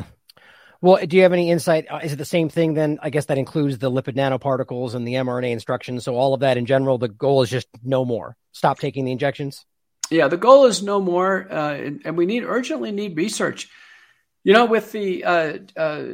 Well, 0.84 0.98
do 1.06 1.16
you 1.16 1.22
have 1.22 1.32
any 1.32 1.50
insight? 1.50 1.86
Uh, 1.90 2.00
is 2.02 2.12
it 2.12 2.16
the 2.16 2.26
same 2.26 2.50
thing 2.50 2.74
then? 2.74 2.98
I 3.00 3.08
guess 3.08 3.24
that 3.26 3.38
includes 3.38 3.78
the 3.78 3.90
lipid 3.90 4.16
nanoparticles 4.16 4.94
and 4.94 5.08
the 5.08 5.14
mRNA 5.14 5.50
instructions. 5.50 6.04
So, 6.04 6.14
all 6.14 6.34
of 6.34 6.40
that 6.40 6.58
in 6.58 6.66
general, 6.66 6.98
the 6.98 7.08
goal 7.08 7.40
is 7.40 7.48
just 7.48 7.68
no 7.82 8.04
more. 8.04 8.36
Stop 8.52 8.80
taking 8.80 9.06
the 9.06 9.12
injections. 9.12 9.64
Yeah, 10.10 10.28
the 10.28 10.36
goal 10.36 10.66
is 10.66 10.82
no 10.82 11.00
more, 11.00 11.50
uh, 11.50 11.72
and, 11.72 12.02
and, 12.04 12.18
we 12.18 12.26
need 12.26 12.44
urgently 12.44 12.92
need 12.92 13.16
research. 13.16 13.70
You 14.42 14.52
know, 14.52 14.66
with 14.66 14.92
the 14.92 15.24
uh, 15.24 15.58
uh 15.74 16.04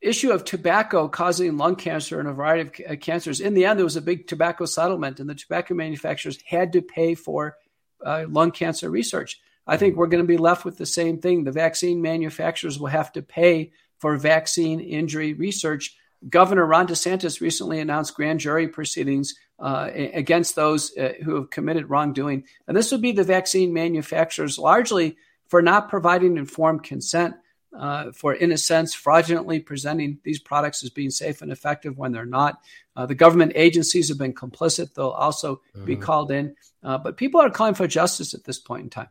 issue 0.00 0.32
of 0.32 0.44
tobacco 0.44 1.06
causing 1.06 1.56
lung 1.56 1.76
cancer 1.76 2.18
and 2.18 2.28
a 2.28 2.32
variety 2.32 2.84
of 2.84 2.90
uh, 2.90 2.96
cancers. 2.96 3.40
In 3.40 3.54
the 3.54 3.64
end, 3.66 3.78
there 3.78 3.86
was 3.86 3.94
a 3.94 4.02
big 4.02 4.26
tobacco 4.26 4.64
settlement, 4.64 5.20
and 5.20 5.30
the 5.30 5.36
tobacco 5.36 5.74
manufacturers 5.74 6.42
had 6.44 6.72
to 6.72 6.82
pay 6.82 7.14
for 7.14 7.58
uh, 8.04 8.24
lung 8.28 8.50
cancer 8.50 8.90
research. 8.90 9.40
I 9.68 9.76
think 9.76 9.94
we're 9.94 10.08
going 10.08 10.24
to 10.24 10.26
be 10.26 10.36
left 10.36 10.64
with 10.64 10.78
the 10.78 10.86
same 10.86 11.18
thing. 11.18 11.44
The 11.44 11.52
vaccine 11.52 12.02
manufacturers 12.02 12.76
will 12.76 12.88
have 12.88 13.12
to 13.12 13.22
pay 13.22 13.70
for 14.00 14.16
vaccine 14.16 14.80
injury 14.80 15.34
research. 15.34 15.96
Governor 16.28 16.66
Ron 16.66 16.86
DeSantis 16.86 17.40
recently 17.40 17.80
announced 17.80 18.14
grand 18.14 18.40
jury 18.40 18.68
proceedings 18.68 19.34
uh, 19.58 19.90
against 19.94 20.56
those 20.56 20.96
uh, 20.96 21.12
who 21.22 21.36
have 21.36 21.50
committed 21.50 21.88
wrongdoing. 21.88 22.44
And 22.66 22.76
this 22.76 22.90
would 22.92 23.02
be 23.02 23.12
the 23.12 23.24
vaccine 23.24 23.72
manufacturers 23.72 24.58
largely 24.58 25.16
for 25.48 25.62
not 25.62 25.88
providing 25.88 26.36
informed 26.36 26.82
consent 26.82 27.36
uh, 27.78 28.10
for, 28.12 28.34
in 28.34 28.52
a 28.52 28.58
sense, 28.58 28.94
fraudulently 28.94 29.60
presenting 29.60 30.18
these 30.24 30.40
products 30.40 30.82
as 30.82 30.90
being 30.90 31.10
safe 31.10 31.40
and 31.40 31.52
effective 31.52 31.96
when 31.96 32.12
they're 32.12 32.26
not. 32.26 32.60
Uh, 32.96 33.06
the 33.06 33.14
government 33.14 33.52
agencies 33.54 34.08
have 34.08 34.18
been 34.18 34.34
complicit; 34.34 34.94
they'll 34.94 35.10
also 35.10 35.60
mm-hmm. 35.76 35.84
be 35.84 35.96
called 35.96 36.30
in. 36.30 36.54
Uh, 36.82 36.98
but 36.98 37.16
people 37.16 37.40
are 37.40 37.50
calling 37.50 37.74
for 37.74 37.86
justice 37.86 38.34
at 38.34 38.44
this 38.44 38.58
point 38.58 38.82
in 38.82 38.90
time. 38.90 39.08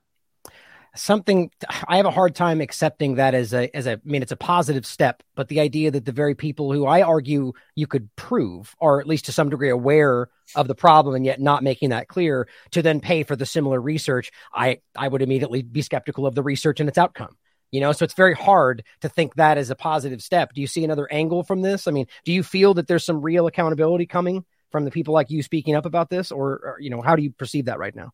Something 0.96 1.52
I 1.88 1.98
have 1.98 2.08
a 2.08 2.12
hard 2.12 2.34
time 2.36 2.62
accepting 2.62 3.16
that 3.16 3.36
as 3.36 3.54
a 3.54 3.76
as 3.76 3.86
a 3.86 3.94
I 3.94 3.98
mean 4.04 4.22
it's 4.24 4.32
a 4.32 4.38
positive 4.38 4.86
step, 4.86 5.22
but 5.36 5.48
the 5.48 5.60
idea 5.60 5.92
that 5.92 6.06
the 6.06 6.12
very 6.12 6.34
people 6.34 6.74
who 6.74 6.86
I 6.86 7.04
argue 7.04 7.54
you 7.76 7.86
could 7.86 8.14
prove 8.16 8.76
are 8.82 9.00
at 9.00 9.08
least 9.08 9.26
to 9.26 9.32
some 9.32 9.50
degree 9.50 9.70
aware 9.70 10.30
of 10.56 10.68
the 10.68 10.76
problem 10.76 11.16
and 11.16 11.26
yet 11.26 11.40
not 11.40 11.64
making 11.64 11.90
that 11.90 12.08
clear 12.08 12.48
to 12.72 12.82
then 12.82 13.02
pay 13.02 13.24
for 13.24 13.36
the 13.36 13.46
similar 13.46 13.80
research, 13.80 14.32
I 14.54 14.80
I 14.96 15.08
would 15.08 15.22
immediately 15.22 15.62
be 15.62 15.84
skeptical 15.84 16.26
of 16.26 16.36
the 16.36 16.44
research 16.44 16.80
and 16.80 16.90
its 16.90 16.98
outcome. 16.98 17.38
You 17.72 17.82
know, 17.82 17.92
so 17.92 18.04
it's 18.04 18.16
very 18.16 18.34
hard 18.34 18.84
to 19.02 19.10
think 19.10 19.36
that 19.36 19.60
as 19.60 19.70
a 19.70 19.76
positive 19.76 20.24
step. 20.24 20.54
Do 20.54 20.62
you 20.62 20.68
see 20.68 20.84
another 20.84 21.12
angle 21.12 21.44
from 21.44 21.62
this? 21.62 21.88
I 21.88 21.92
mean, 21.92 22.08
do 22.26 22.34
you 22.34 22.42
feel 22.42 22.74
that 22.74 22.88
there's 22.88 23.06
some 23.06 23.22
real 23.22 23.46
accountability 23.46 24.08
coming 24.08 24.44
from 24.72 24.86
the 24.86 24.92
people 24.92 25.14
like 25.14 25.30
you 25.30 25.44
speaking 25.44 25.76
up 25.76 25.86
about 25.86 26.10
this, 26.10 26.32
or, 26.32 26.52
or 26.52 26.78
you 26.80 26.90
know, 26.90 27.02
how 27.02 27.16
do 27.16 27.22
you 27.22 27.32
perceive 27.32 27.66
that 27.66 27.80
right 27.80 27.96
now? 27.96 28.12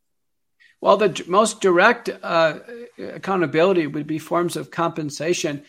Well, 0.82 0.98
the 0.98 1.24
most 1.28 1.62
direct 1.62 2.10
uh, 2.22 2.60
accountability 3.00 3.88
would 3.88 4.08
be 4.08 4.20
forms 4.20 4.56
of 4.56 4.72
compensation. 4.72 5.64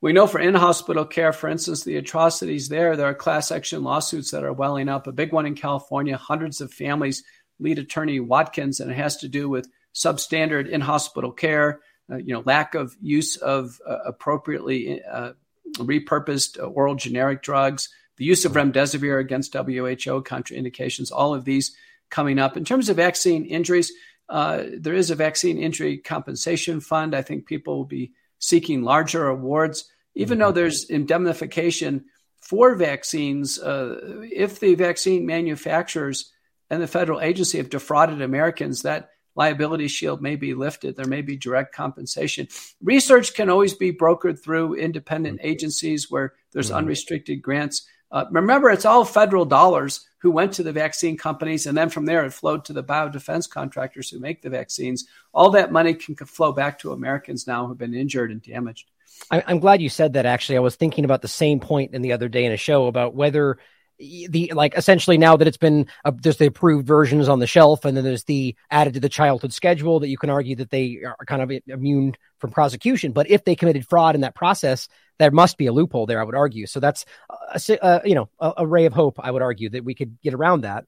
We 0.00 0.12
know 0.12 0.26
for 0.26 0.40
in 0.40 0.54
hospital 0.54 1.04
care, 1.04 1.32
for 1.32 1.48
instance, 1.48 1.84
the 1.84 1.96
atrocities 1.96 2.68
there, 2.68 2.96
there 2.96 3.06
are 3.06 3.14
class 3.14 3.50
action 3.50 3.82
lawsuits 3.82 4.30
that 4.30 4.44
are 4.44 4.52
welling 4.52 4.88
up. 4.88 5.06
A 5.06 5.12
big 5.12 5.32
one 5.32 5.46
in 5.46 5.54
California, 5.54 6.16
hundreds 6.16 6.60
of 6.60 6.72
families, 6.72 7.22
lead 7.58 7.78
attorney 7.78 8.20
Watkins, 8.20 8.80
and 8.80 8.90
it 8.90 8.96
has 8.96 9.16
to 9.18 9.28
do 9.28 9.48
with 9.48 9.68
substandard 9.94 10.68
in 10.68 10.80
hospital 10.80 11.32
care, 11.32 11.80
uh, 12.10 12.16
you 12.16 12.34
know, 12.34 12.42
lack 12.44 12.74
of 12.74 12.94
use 13.00 13.36
of 13.36 13.80
uh, 13.88 13.98
appropriately 14.04 15.02
uh, 15.02 15.32
repurposed 15.78 16.58
oral 16.74 16.94
generic 16.94 17.42
drugs, 17.42 17.88
the 18.16 18.24
use 18.24 18.44
of 18.44 18.52
remdesivir 18.52 19.18
against 19.18 19.54
WHO 19.54 20.22
contraindications, 20.22 21.10
all 21.10 21.34
of 21.34 21.44
these 21.44 21.74
coming 22.10 22.38
up. 22.38 22.56
In 22.56 22.64
terms 22.64 22.88
of 22.88 22.96
vaccine 22.96 23.44
injuries, 23.44 23.92
uh, 24.28 24.64
there 24.78 24.94
is 24.94 25.10
a 25.10 25.14
vaccine 25.16 25.58
injury 25.58 25.98
compensation 25.98 26.80
fund. 26.80 27.14
I 27.14 27.22
think 27.22 27.46
people 27.46 27.76
will 27.76 27.84
be 27.84 28.12
seeking 28.38 28.82
larger 28.82 29.28
awards, 29.28 29.90
even 30.14 30.38
mm-hmm. 30.38 30.46
though 30.46 30.52
there's 30.52 30.90
indemnification 30.90 32.06
for 32.40 32.74
vaccines. 32.74 33.58
Uh, 33.58 34.20
if 34.30 34.60
the 34.60 34.74
vaccine 34.74 35.26
manufacturers 35.26 36.32
and 36.70 36.82
the 36.82 36.86
federal 36.86 37.20
agency 37.20 37.58
have 37.58 37.70
defrauded 37.70 38.22
Americans, 38.22 38.82
that 38.82 39.10
liability 39.36 39.88
shield 39.88 40.22
may 40.22 40.36
be 40.36 40.54
lifted. 40.54 40.96
There 40.96 41.06
may 41.06 41.22
be 41.22 41.36
direct 41.36 41.74
compensation. 41.74 42.48
Research 42.82 43.34
can 43.34 43.50
always 43.50 43.74
be 43.74 43.92
brokered 43.92 44.42
through 44.42 44.74
independent 44.74 45.38
mm-hmm. 45.38 45.48
agencies 45.48 46.10
where 46.10 46.34
there's 46.52 46.68
mm-hmm. 46.68 46.78
unrestricted 46.78 47.42
grants. 47.42 47.86
Uh, 48.10 48.26
remember, 48.30 48.70
it's 48.70 48.84
all 48.84 49.04
federal 49.04 49.44
dollars 49.44 50.06
who 50.24 50.30
went 50.30 50.54
to 50.54 50.62
the 50.62 50.72
vaccine 50.72 51.18
companies, 51.18 51.66
and 51.66 51.76
then 51.76 51.90
from 51.90 52.06
there 52.06 52.24
it 52.24 52.32
flowed 52.32 52.64
to 52.64 52.72
the 52.72 52.82
biodefense 52.82 53.46
contractors 53.46 54.08
who 54.08 54.18
make 54.18 54.40
the 54.40 54.48
vaccines. 54.48 55.06
All 55.34 55.50
that 55.50 55.70
money 55.70 55.92
can 55.92 56.16
flow 56.16 56.50
back 56.50 56.78
to 56.78 56.92
Americans 56.92 57.46
now 57.46 57.66
who've 57.66 57.76
been 57.76 57.92
injured 57.92 58.30
and 58.30 58.40
damaged. 58.40 58.90
I'm 59.30 59.58
glad 59.58 59.82
you 59.82 59.90
said 59.90 60.14
that. 60.14 60.24
Actually, 60.24 60.56
I 60.56 60.60
was 60.60 60.76
thinking 60.76 61.04
about 61.04 61.20
the 61.20 61.28
same 61.28 61.60
point 61.60 61.92
in 61.92 62.00
the 62.00 62.12
other 62.12 62.30
day 62.30 62.46
in 62.46 62.52
a 62.52 62.56
show 62.56 62.86
about 62.86 63.14
whether 63.14 63.58
the 63.98 64.52
like 64.54 64.76
essentially 64.76 65.16
now 65.18 65.36
that 65.36 65.46
it's 65.46 65.56
been 65.56 65.86
uh, 66.04 66.12
there's 66.20 66.36
the 66.38 66.46
approved 66.46 66.86
versions 66.86 67.28
on 67.28 67.38
the 67.38 67.46
shelf 67.46 67.84
and 67.84 67.96
then 67.96 68.04
there's 68.04 68.24
the 68.24 68.56
added 68.70 68.94
to 68.94 69.00
the 69.00 69.08
childhood 69.08 69.52
schedule 69.52 70.00
that 70.00 70.08
you 70.08 70.18
can 70.18 70.30
argue 70.30 70.56
that 70.56 70.70
they 70.70 71.00
are 71.04 71.16
kind 71.26 71.42
of 71.42 71.52
immune 71.68 72.14
from 72.38 72.50
prosecution. 72.50 73.12
But 73.12 73.30
if 73.30 73.44
they 73.44 73.54
committed 73.54 73.86
fraud 73.86 74.14
in 74.14 74.22
that 74.22 74.34
process 74.34 74.88
there 75.18 75.30
must 75.30 75.58
be 75.58 75.66
a 75.66 75.72
loophole 75.72 76.06
there 76.06 76.20
i 76.20 76.24
would 76.24 76.34
argue. 76.34 76.66
So 76.66 76.80
that's 76.80 77.04
a, 77.30 77.78
a 77.82 78.00
you 78.04 78.14
know 78.14 78.28
a, 78.40 78.54
a, 78.58 78.66
ray 78.66 78.86
of 78.86 78.92
hope 78.92 79.20
i 79.22 79.30
would 79.30 79.42
argue 79.42 79.70
that 79.70 79.84
we 79.84 79.94
could 79.94 80.20
get 80.22 80.34
around 80.34 80.62
that. 80.62 80.86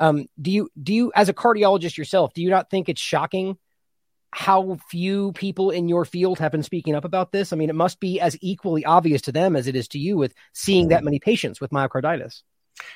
Um, 0.00 0.26
do 0.40 0.50
you 0.50 0.70
do 0.82 0.94
you 0.94 1.12
as 1.14 1.28
a 1.28 1.34
cardiologist 1.34 1.96
yourself 1.96 2.32
do 2.32 2.42
you 2.42 2.50
not 2.50 2.70
think 2.70 2.88
it's 2.88 3.00
shocking 3.00 3.58
how 4.32 4.78
few 4.88 5.32
people 5.32 5.70
in 5.70 5.88
your 5.88 6.04
field 6.04 6.38
have 6.38 6.52
been 6.52 6.62
speaking 6.62 6.94
up 6.94 7.04
about 7.04 7.32
this? 7.32 7.52
I 7.52 7.56
mean, 7.56 7.70
it 7.70 7.74
must 7.74 8.00
be 8.00 8.18
as 8.18 8.36
equally 8.40 8.84
obvious 8.84 9.22
to 9.22 9.32
them 9.32 9.54
as 9.54 9.66
it 9.66 9.76
is 9.76 9.88
to 9.88 9.98
you 9.98 10.16
with 10.16 10.34
seeing 10.54 10.88
that 10.88 11.04
many 11.04 11.18
patients 11.18 11.60
with 11.60 11.70
myocarditis. 11.70 12.42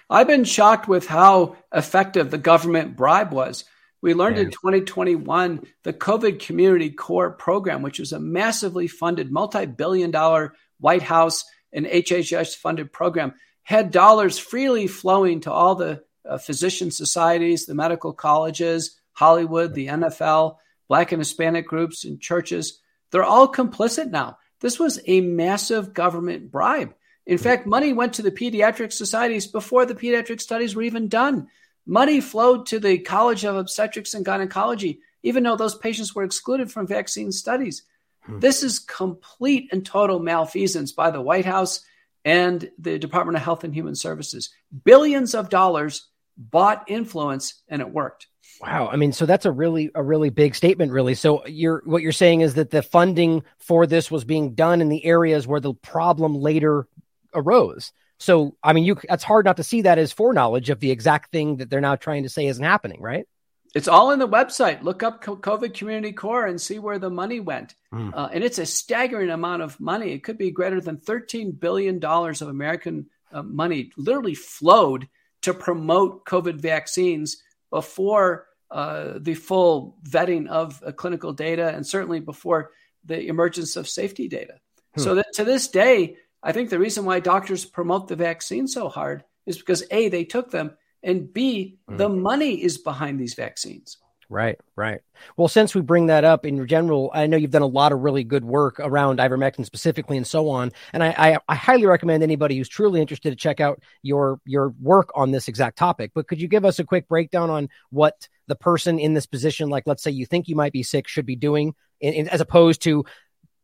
I've 0.08 0.26
been 0.26 0.44
shocked 0.44 0.88
with 0.88 1.06
how 1.06 1.56
effective 1.72 2.30
the 2.30 2.38
government 2.38 2.96
bribe 2.96 3.32
was. 3.32 3.64
We 4.00 4.14
learned 4.14 4.36
yeah. 4.36 4.44
in 4.44 4.50
2021 4.50 5.66
the 5.82 5.92
COVID 5.92 6.40
Community 6.40 6.90
Corps 6.90 7.32
program, 7.32 7.82
which 7.82 7.98
was 7.98 8.12
a 8.12 8.20
massively 8.20 8.88
funded, 8.88 9.30
multi 9.30 9.66
billion 9.66 10.10
dollar 10.10 10.54
White 10.80 11.02
House 11.02 11.44
and 11.72 11.86
HHS 11.86 12.56
funded 12.56 12.92
program, 12.92 13.34
had 13.62 13.90
dollars 13.90 14.38
freely 14.38 14.86
flowing 14.86 15.40
to 15.40 15.52
all 15.52 15.74
the 15.74 16.02
uh, 16.26 16.38
physician 16.38 16.90
societies, 16.90 17.66
the 17.66 17.74
medical 17.74 18.12
colleges, 18.12 18.98
Hollywood, 19.12 19.74
the 19.74 19.88
NFL 19.88 20.56
Black 20.88 21.12
and 21.12 21.20
Hispanic 21.20 21.66
groups 21.66 22.04
and 22.04 22.20
churches, 22.20 22.80
they're 23.10 23.24
all 23.24 23.52
complicit 23.52 24.10
now. 24.10 24.38
This 24.60 24.78
was 24.78 25.00
a 25.06 25.20
massive 25.20 25.92
government 25.92 26.50
bribe. 26.50 26.94
In 27.26 27.38
fact, 27.38 27.66
money 27.66 27.92
went 27.92 28.14
to 28.14 28.22
the 28.22 28.30
pediatric 28.30 28.92
societies 28.92 29.46
before 29.46 29.84
the 29.84 29.94
pediatric 29.94 30.40
studies 30.40 30.76
were 30.76 30.82
even 30.82 31.08
done. 31.08 31.48
Money 31.84 32.20
flowed 32.20 32.66
to 32.66 32.78
the 32.78 32.98
College 32.98 33.44
of 33.44 33.56
Obstetrics 33.56 34.14
and 34.14 34.24
Gynecology, 34.24 35.00
even 35.22 35.42
though 35.42 35.56
those 35.56 35.74
patients 35.74 36.14
were 36.14 36.22
excluded 36.22 36.70
from 36.70 36.86
vaccine 36.86 37.32
studies. 37.32 37.82
Hmm. 38.22 38.38
This 38.38 38.62
is 38.62 38.78
complete 38.78 39.68
and 39.72 39.84
total 39.84 40.20
malfeasance 40.20 40.92
by 40.92 41.10
the 41.10 41.20
White 41.20 41.44
House 41.44 41.84
and 42.24 42.70
the 42.78 42.98
Department 42.98 43.36
of 43.36 43.42
Health 43.42 43.64
and 43.64 43.74
Human 43.74 43.94
Services. 43.94 44.50
Billions 44.84 45.34
of 45.34 45.48
dollars 45.48 46.08
bought 46.36 46.84
influence, 46.88 47.62
and 47.68 47.80
it 47.80 47.90
worked. 47.90 48.26
Wow. 48.60 48.88
I 48.90 48.96
mean, 48.96 49.12
so 49.12 49.26
that's 49.26 49.44
a 49.44 49.52
really 49.52 49.90
a 49.94 50.02
really 50.02 50.30
big 50.30 50.54
statement 50.54 50.92
really. 50.92 51.14
So 51.14 51.46
you're 51.46 51.82
what 51.84 52.02
you're 52.02 52.12
saying 52.12 52.40
is 52.40 52.54
that 52.54 52.70
the 52.70 52.82
funding 52.82 53.44
for 53.58 53.86
this 53.86 54.10
was 54.10 54.24
being 54.24 54.54
done 54.54 54.80
in 54.80 54.88
the 54.88 55.04
areas 55.04 55.46
where 55.46 55.60
the 55.60 55.74
problem 55.74 56.34
later 56.34 56.86
arose. 57.34 57.92
So, 58.18 58.56
I 58.62 58.72
mean, 58.72 58.84
you 58.84 58.96
that's 59.08 59.24
hard 59.24 59.44
not 59.44 59.58
to 59.58 59.62
see 59.62 59.82
that 59.82 59.98
as 59.98 60.12
foreknowledge 60.12 60.70
of 60.70 60.80
the 60.80 60.90
exact 60.90 61.32
thing 61.32 61.56
that 61.56 61.68
they're 61.68 61.80
now 61.80 61.96
trying 61.96 62.22
to 62.22 62.28
say 62.28 62.46
isn't 62.46 62.64
happening, 62.64 63.00
right? 63.00 63.26
It's 63.74 63.88
all 63.88 64.10
in 64.10 64.18
the 64.18 64.28
website. 64.28 64.82
Look 64.82 65.02
up 65.02 65.22
COVID 65.22 65.74
Community 65.74 66.12
Corps 66.12 66.46
and 66.46 66.58
see 66.58 66.78
where 66.78 66.98
the 66.98 67.10
money 67.10 67.40
went. 67.40 67.74
Mm. 67.92 68.12
Uh, 68.14 68.30
and 68.32 68.42
it's 68.42 68.58
a 68.58 68.64
staggering 68.64 69.28
amount 69.28 69.60
of 69.60 69.78
money. 69.78 70.12
It 70.12 70.24
could 70.24 70.38
be 70.38 70.50
greater 70.50 70.80
than 70.80 70.96
$13 70.96 71.60
billion 71.60 72.02
of 72.02 72.42
American 72.42 73.10
uh, 73.30 73.42
money 73.42 73.90
literally 73.98 74.34
flowed 74.34 75.08
to 75.42 75.52
promote 75.52 76.24
COVID 76.24 76.58
vaccines 76.58 77.42
before 77.70 78.46
uh, 78.70 79.14
the 79.18 79.34
full 79.34 79.96
vetting 80.08 80.48
of 80.48 80.82
uh, 80.84 80.92
clinical 80.92 81.32
data 81.32 81.68
and 81.68 81.86
certainly 81.86 82.20
before 82.20 82.72
the 83.04 83.28
emergence 83.28 83.76
of 83.76 83.88
safety 83.88 84.28
data. 84.28 84.54
Hmm. 84.94 85.00
So 85.00 85.14
that 85.14 85.32
to 85.34 85.44
this 85.44 85.68
day, 85.68 86.16
I 86.42 86.52
think 86.52 86.70
the 86.70 86.78
reason 86.78 87.04
why 87.04 87.20
doctors 87.20 87.64
promote 87.64 88.08
the 88.08 88.16
vaccine 88.16 88.66
so 88.66 88.88
hard 88.88 89.24
is 89.46 89.58
because 89.58 89.84
A, 89.90 90.08
they 90.08 90.24
took 90.24 90.50
them, 90.50 90.72
and 91.02 91.32
B, 91.32 91.78
hmm. 91.88 91.96
the 91.96 92.08
money 92.08 92.62
is 92.62 92.78
behind 92.78 93.20
these 93.20 93.34
vaccines. 93.34 93.98
Right, 94.28 94.58
right. 94.74 95.00
Well, 95.36 95.46
since 95.46 95.72
we 95.74 95.82
bring 95.82 96.06
that 96.06 96.24
up 96.24 96.44
in 96.44 96.66
general, 96.66 97.10
I 97.14 97.26
know 97.26 97.36
you've 97.36 97.52
done 97.52 97.62
a 97.62 97.66
lot 97.66 97.92
of 97.92 98.00
really 98.00 98.24
good 98.24 98.44
work 98.44 98.80
around 98.80 99.20
ivermectin 99.20 99.64
specifically 99.64 100.16
and 100.16 100.26
so 100.26 100.48
on. 100.48 100.72
And 100.92 101.02
I, 101.04 101.14
I, 101.16 101.38
I, 101.48 101.54
highly 101.54 101.86
recommend 101.86 102.24
anybody 102.24 102.56
who's 102.56 102.68
truly 102.68 103.00
interested 103.00 103.30
to 103.30 103.36
check 103.36 103.60
out 103.60 103.80
your 104.02 104.40
your 104.44 104.70
work 104.80 105.10
on 105.14 105.30
this 105.30 105.46
exact 105.46 105.78
topic. 105.78 106.10
But 106.12 106.26
could 106.26 106.40
you 106.40 106.48
give 106.48 106.64
us 106.64 106.80
a 106.80 106.84
quick 106.84 107.06
breakdown 107.06 107.50
on 107.50 107.68
what 107.90 108.28
the 108.48 108.56
person 108.56 108.98
in 108.98 109.14
this 109.14 109.26
position, 109.26 109.68
like 109.68 109.84
let's 109.86 110.02
say 110.02 110.10
you 110.10 110.26
think 110.26 110.48
you 110.48 110.56
might 110.56 110.72
be 110.72 110.82
sick, 110.82 111.06
should 111.06 111.26
be 111.26 111.36
doing, 111.36 111.74
in, 112.00 112.12
in, 112.14 112.28
as 112.28 112.40
opposed 112.40 112.82
to 112.82 113.04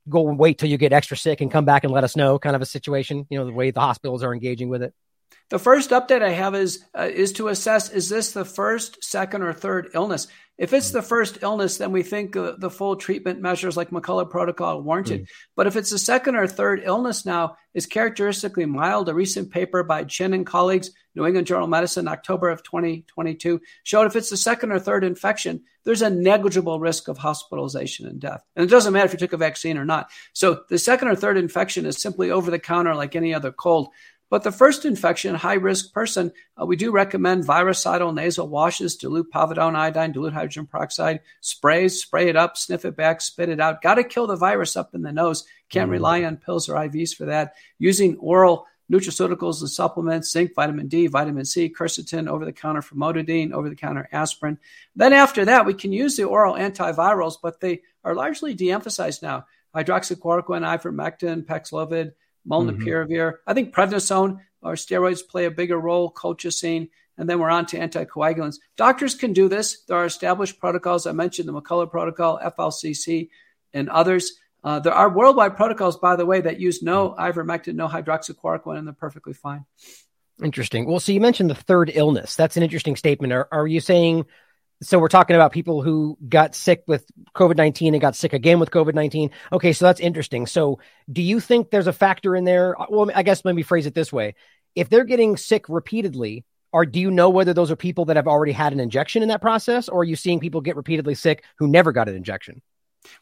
go 0.09 0.29
and 0.29 0.39
wait 0.39 0.59
till 0.59 0.69
you 0.69 0.79
get 0.79 0.93
extra 0.93 1.17
sick 1.17 1.41
and 1.41 1.51
come 1.51 1.65
back 1.65 1.83
and 1.83 1.93
let 1.93 2.05
us 2.05 2.15
know, 2.15 2.39
kind 2.39 2.55
of 2.55 2.63
a 2.63 2.67
situation. 2.67 3.27
You 3.31 3.39
know, 3.41 3.47
the 3.47 3.53
way 3.53 3.73
the 3.73 3.81
hospitals 3.81 4.23
are 4.23 4.33
engaging 4.33 4.69
with 4.69 4.85
it. 4.85 4.95
The 5.51 5.59
first 5.59 5.91
update 5.91 6.23
I 6.23 6.31
have 6.31 6.55
is 6.55 6.85
uh, 6.99 7.09
is 7.13 7.33
to 7.35 7.49
assess: 7.49 7.91
is 7.91 8.09
this 8.09 8.33
the 8.33 8.45
first, 8.45 9.03
second, 9.05 9.43
or 9.43 9.53
third 9.53 9.91
illness? 9.95 10.27
If 10.59 10.73
it's 10.73 10.91
the 10.91 11.03
first 11.03 11.39
illness, 11.43 11.79
then 11.79 11.93
we 11.93 12.03
think 12.03 12.37
uh, 12.37 12.53
the 12.59 12.71
full 12.71 12.97
treatment 12.97 13.41
measures 13.41 13.77
like 13.77 13.91
McCullough 13.91 14.31
protocol 14.31 14.79
are 14.79 14.83
warranted. 14.83 15.23
Mm. 15.23 15.27
But 15.57 15.67
if 15.67 15.77
it's 15.77 15.93
a 15.93 15.99
second 15.99 16.37
or 16.37 16.47
third 16.47 16.83
illness 16.85 17.25
now, 17.27 17.57
is 17.75 17.87
characteristically 17.87 18.67
mild. 18.67 19.09
A 19.09 19.15
recent 19.15 19.51
paper 19.51 19.83
by 19.83 20.05
Chin 20.05 20.35
and 20.35 20.47
colleagues, 20.47 20.91
New 21.15 21.27
England 21.27 21.47
Journal 21.47 21.65
of 21.65 21.71
Medicine, 21.71 22.07
October 22.07 22.51
of 22.51 22.63
2022, 22.63 23.61
showed 23.83 24.07
if 24.07 24.15
it's 24.15 24.31
the 24.31 24.37
second 24.37 24.73
or 24.73 24.79
third 24.79 25.05
infection, 25.05 25.63
there's 25.85 26.03
a 26.03 26.11
negligible 26.11 26.79
risk 26.79 27.09
of 27.09 27.19
hospitalization 27.19 28.07
and 28.07 28.21
death. 28.21 28.45
And 28.55 28.65
it 28.65 28.69
doesn't 28.71 28.93
matter 28.93 29.07
if 29.07 29.13
you 29.13 29.19
took 29.19 29.33
a 29.33 29.39
vaccine 29.39 29.79
or 29.79 29.85
not. 29.85 30.11
So 30.33 30.63
the 30.69 30.79
second 30.79 31.09
or 31.09 31.17
third 31.17 31.39
infection 31.39 31.87
is 31.87 32.01
simply 32.01 32.31
over 32.31 32.51
the 32.51 32.59
counter 32.59 32.95
like 32.95 33.17
any 33.17 33.35
other 33.35 33.53
cold. 33.53 33.89
But 34.33 34.45
the 34.45 34.51
first 34.51 34.87
infection, 34.87 35.35
high 35.35 35.57
risk 35.57 35.93
person, 35.93 36.33
uh, 36.59 36.65
we 36.65 36.75
do 36.77 36.91
recommend 36.91 37.45
virucidal 37.45 38.15
nasal 38.15 38.49
washes, 38.49 38.97
dilute 38.97 39.31
povidone 39.31 39.77
iodine, 39.77 40.13
dilute 40.13 40.33
hydrogen 40.33 40.67
peroxide, 40.67 41.21
sprays, 41.43 42.01
spray 42.01 42.31
it 42.31 42.35
up, 42.35 42.57
sniff 42.57 42.87
it 42.87 42.97
back, 42.97 43.21
spit 43.21 43.51
it 43.51 43.61
out. 43.61 43.83
Got 43.83 43.97
to 43.97 44.05
kill 44.05 44.27
the 44.27 44.37
virus 44.37 44.75
up 44.75 44.95
in 44.95 45.03
the 45.03 45.13
nose. 45.13 45.45
Can't 45.69 45.91
mm. 45.91 45.93
rely 45.93 46.25
on 46.25 46.39
pills 46.39 46.71
or 46.71 46.77
IVs 46.77 47.15
for 47.15 47.27
that. 47.27 47.57
Using 47.79 48.17
oral 48.21 48.67
nutraceuticals 48.91 49.61
and 49.61 49.69
supplements, 49.69 50.31
zinc, 50.31 50.55
vitamin 50.55 50.89
D, 50.89 51.09
vitamin 51.09 51.45
C, 51.45 51.69
quercetin, 51.69 52.27
over 52.27 52.47
the 52.47 52.55
counter 52.55 52.81
famotidine, 52.81 53.53
over 53.53 53.69
the 53.69 53.77
counter 53.77 54.09
aspirin. 54.13 54.59
Then 54.97 55.13
after 55.13 55.45
that, 55.45 55.67
we 55.67 55.75
can 55.75 55.93
use 55.93 56.17
the 56.17 56.25
oral 56.25 56.55
antivirals, 56.55 57.35
but 57.43 57.61
they 57.61 57.83
are 58.03 58.15
largely 58.15 58.55
de 58.55 58.73
emphasized 58.73 59.23
now. 59.23 59.45
Hydroxychloroquine, 59.77 60.65
ivermectin, 60.65 61.45
Paxlovid, 61.45 62.13
molnupiravir. 62.49 63.09
Mm-hmm. 63.09 63.51
I 63.51 63.55
think 63.55 63.75
prednisone 63.75 64.39
or 64.63 64.75
steroids 64.75 65.27
play 65.27 65.45
a 65.47 65.51
bigger 65.51 65.79
role, 65.79 66.13
colchicine, 66.13 66.91
and 67.19 67.29
then 67.29 67.39
we're 67.39 67.51
on 67.51 67.67
to 67.67 67.79
anticoagulants. 67.79 68.57
Doctors 68.77 69.15
can 69.15 69.33
do 69.33 69.49
this. 69.49 69.83
There 69.85 69.97
are 69.97 70.07
established 70.07 70.59
protocols. 70.59 71.07
I 71.07 71.13
mentioned 71.13 71.49
the 71.49 71.53
McCullough 71.53 71.91
protocol, 71.91 72.39
FLCC, 72.39 73.29
and 73.73 73.89
others. 73.89 74.33
Uh, 74.65 74.79
there 74.79 74.95
are 74.95 75.11
worldwide 75.11 75.57
protocols, 75.57 75.97
by 75.97 76.17
the 76.17 76.27
way, 76.27 76.41
that 76.41 76.61
use 76.61 76.83
no 76.83 77.15
ivermectin, 77.19 77.75
no 77.75 77.89
hydroxychloroquine, 77.89 78.79
and 78.79 78.87
they're 78.87 78.95
perfectly 78.95 79.33
fine. 79.33 79.65
Interesting. 80.43 80.87
Well, 80.87 81.01
so 81.01 81.13
you 81.13 81.21
mentioned 81.21 81.51
the 81.51 81.55
third 81.55 81.91
illness. 81.93 82.37
That's 82.37 82.57
an 82.57 82.63
interesting 82.63 82.97
statement. 82.97 83.33
Are, 83.33 83.49
are 83.53 83.67
you 83.67 83.81
saying 83.81 84.25
so 84.83 84.99
we're 84.99 85.09
talking 85.09 85.37
about 85.37 85.53
people 85.53 85.83
who 85.83 86.19
got 86.29 86.55
sick 86.55 86.83
with 86.87 87.07
COVID 87.35 87.57
19 87.57 87.95
and 87.95 88.01
got 88.01 88.17
sick 88.17 88.33
again 88.33 88.59
with 88.59 88.71
COVID 88.71 88.95
19. 88.95 89.31
Okay, 89.53 89.73
so 89.73 89.85
that's 89.85 90.01
interesting. 90.01 90.47
So, 90.47 90.81
do 91.11 91.23
you 91.23 91.41
think 91.41 91.71
there's 91.71 91.87
a 91.87 91.93
factor 91.93 92.37
in 92.37 92.45
there? 92.45 92.77
Well, 92.89 93.11
I 93.15 93.23
guess 93.23 93.45
let 93.45 93.55
me 93.55 93.63
phrase 93.63 93.87
it 93.87 93.95
this 93.95 94.13
way. 94.13 94.35
If 94.75 94.89
they're 94.89 95.05
getting 95.05 95.37
sick 95.37 95.69
repeatedly, 95.69 96.45
or 96.73 96.87
do 96.87 97.01
you 97.01 97.11
know 97.11 97.31
whether 97.31 97.55
those 97.55 97.71
are 97.71 97.77
people 97.77 98.07
that 98.07 98.17
have 98.17 98.27
already 98.27 98.53
had 98.53 98.73
an 98.73 98.81
injection 98.81 99.23
in 99.23 99.29
that 99.29 99.41
process, 99.41 99.89
or 99.89 100.01
are 100.01 100.05
you 100.05 100.17
seeing 100.17 100.41
people 100.41 100.61
get 100.61 100.77
repeatedly 100.77 101.15
sick 101.15 101.45
who 101.59 101.69
never 101.69 101.93
got 101.93 102.09
an 102.09 102.17
injection? 102.17 102.63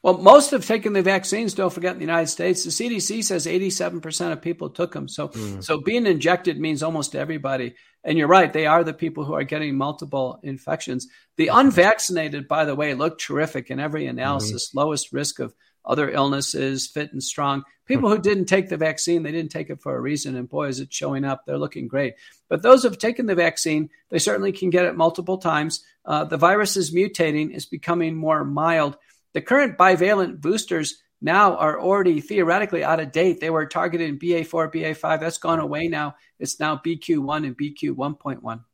Well, 0.02 0.18
most 0.18 0.50
have 0.50 0.66
taken 0.66 0.92
the 0.92 1.02
vaccines. 1.02 1.54
Don't 1.54 1.72
forget, 1.72 1.92
in 1.92 1.98
the 1.98 2.04
United 2.04 2.28
States, 2.28 2.64
the 2.64 2.70
CDC 2.70 3.24
says 3.24 3.46
87% 3.46 4.32
of 4.32 4.42
people 4.42 4.70
took 4.70 4.92
them. 4.92 5.08
So, 5.08 5.28
mm. 5.28 5.64
so 5.64 5.80
being 5.80 6.06
injected 6.06 6.60
means 6.60 6.82
almost 6.82 7.14
everybody. 7.14 7.74
And 8.02 8.16
you're 8.16 8.28
right; 8.28 8.52
they 8.52 8.66
are 8.66 8.82
the 8.82 8.94
people 8.94 9.24
who 9.24 9.34
are 9.34 9.44
getting 9.44 9.76
multiple 9.76 10.40
infections. 10.42 11.08
The 11.36 11.48
unvaccinated, 11.48 12.48
by 12.48 12.64
the 12.64 12.74
way, 12.74 12.94
look 12.94 13.18
terrific 13.18 13.70
in 13.70 13.78
every 13.78 14.06
analysis. 14.06 14.68
Mm-hmm. 14.68 14.78
Lowest 14.78 15.12
risk 15.12 15.38
of 15.38 15.54
other 15.84 16.10
illnesses, 16.10 16.86
fit 16.86 17.12
and 17.12 17.22
strong. 17.22 17.64
People 17.86 18.10
who 18.10 18.18
didn't 18.18 18.44
take 18.46 18.68
the 18.68 18.76
vaccine, 18.76 19.22
they 19.22 19.32
didn't 19.32 19.50
take 19.50 19.70
it 19.70 19.80
for 19.80 19.96
a 19.96 20.00
reason. 20.00 20.36
And 20.36 20.48
boy, 20.48 20.68
is 20.68 20.80
it 20.80 20.92
showing 20.92 21.24
up. 21.24 21.44
They're 21.44 21.58
looking 21.58 21.88
great. 21.88 22.14
But 22.48 22.62
those 22.62 22.82
who 22.82 22.88
have 22.88 22.98
taken 22.98 23.26
the 23.26 23.34
vaccine, 23.34 23.90
they 24.10 24.18
certainly 24.18 24.52
can 24.52 24.70
get 24.70 24.84
it 24.84 24.96
multiple 24.96 25.38
times. 25.38 25.84
Uh, 26.04 26.24
the 26.24 26.36
virus 26.36 26.76
is 26.76 26.94
mutating, 26.94 27.54
is 27.54 27.66
becoming 27.66 28.14
more 28.14 28.44
mild. 28.44 28.96
The 29.32 29.40
current 29.40 29.78
bivalent 29.78 30.40
boosters 30.40 31.02
now 31.20 31.56
are 31.56 31.80
already 31.80 32.20
theoretically 32.20 32.82
out 32.82 33.00
of 33.00 33.12
date. 33.12 33.40
They 33.40 33.50
were 33.50 33.66
targeted 33.66 34.08
in 34.08 34.18
BA4, 34.18 34.72
BA5. 34.72 35.20
That's 35.20 35.38
gone 35.38 35.60
away 35.60 35.88
now. 35.88 36.16
It's 36.38 36.58
now 36.58 36.76
BQ1 36.76 37.46
and 37.46 37.56
BQ 37.56 37.94
1.1. 37.94 38.64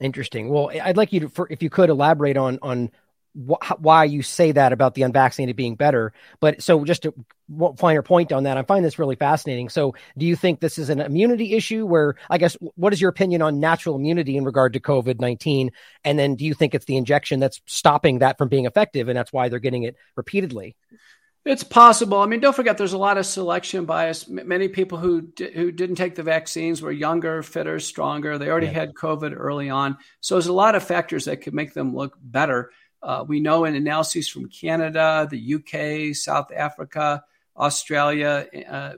Interesting. 0.00 0.48
Well, 0.48 0.70
I'd 0.70 0.96
like 0.96 1.12
you 1.12 1.20
to, 1.20 1.28
for, 1.28 1.46
if 1.50 1.62
you 1.62 1.70
could 1.70 1.88
elaborate 1.88 2.36
on 2.36 2.58
on 2.60 2.90
wh- 3.36 3.80
why 3.80 4.04
you 4.04 4.22
say 4.22 4.52
that 4.52 4.72
about 4.72 4.94
the 4.94 5.02
unvaccinated 5.02 5.56
being 5.56 5.74
better. 5.74 6.12
But 6.40 6.62
so 6.62 6.84
just 6.84 7.02
to 7.02 7.14
finer 7.76 8.02
point 8.02 8.32
on 8.32 8.44
that, 8.44 8.56
I 8.56 8.62
find 8.62 8.84
this 8.84 8.98
really 8.98 9.16
fascinating. 9.16 9.68
So, 9.68 9.94
do 10.18 10.26
you 10.26 10.36
think 10.36 10.60
this 10.60 10.78
is 10.78 10.90
an 10.90 11.00
immunity 11.00 11.54
issue? 11.54 11.86
Where 11.86 12.16
I 12.28 12.38
guess 12.38 12.56
what 12.74 12.92
is 12.92 13.00
your 13.00 13.10
opinion 13.10 13.42
on 13.42 13.60
natural 13.60 13.96
immunity 13.96 14.36
in 14.36 14.44
regard 14.44 14.74
to 14.74 14.80
COVID 14.80 15.20
nineteen? 15.20 15.70
And 16.04 16.18
then, 16.18 16.34
do 16.34 16.44
you 16.44 16.54
think 16.54 16.74
it's 16.74 16.86
the 16.86 16.96
injection 16.96 17.40
that's 17.40 17.60
stopping 17.66 18.18
that 18.18 18.38
from 18.38 18.48
being 18.48 18.66
effective, 18.66 19.08
and 19.08 19.16
that's 19.16 19.32
why 19.32 19.48
they're 19.48 19.58
getting 19.58 19.84
it 19.84 19.96
repeatedly? 20.16 20.76
It's 21.46 21.62
possible. 21.62 22.18
I 22.18 22.26
mean, 22.26 22.40
don't 22.40 22.56
forget, 22.56 22.76
there's 22.76 22.92
a 22.92 22.98
lot 22.98 23.18
of 23.18 23.24
selection 23.24 23.84
bias. 23.84 24.28
M- 24.28 24.48
many 24.48 24.66
people 24.66 24.98
who 24.98 25.28
who 25.54 25.70
didn't 25.70 25.94
take 25.94 26.16
the 26.16 26.24
vaccines 26.24 26.82
were 26.82 26.90
younger, 26.90 27.40
fitter, 27.44 27.78
stronger. 27.78 28.36
They 28.36 28.50
already 28.50 28.66
yeah. 28.66 28.72
had 28.72 28.94
COVID 28.94 29.32
early 29.38 29.70
on, 29.70 29.96
so 30.20 30.34
there's 30.34 30.48
a 30.48 30.52
lot 30.52 30.74
of 30.74 30.82
factors 30.82 31.26
that 31.26 31.42
could 31.42 31.54
make 31.54 31.72
them 31.72 31.94
look 31.94 32.18
better. 32.20 32.72
Uh, 33.00 33.24
we 33.26 33.38
know 33.38 33.64
in 33.64 33.76
analyses 33.76 34.28
from 34.28 34.48
Canada, 34.48 35.28
the 35.30 35.54
UK, 35.54 36.16
South 36.16 36.50
Africa, 36.50 37.22
Australia, 37.56 38.48
uh, 38.68 38.94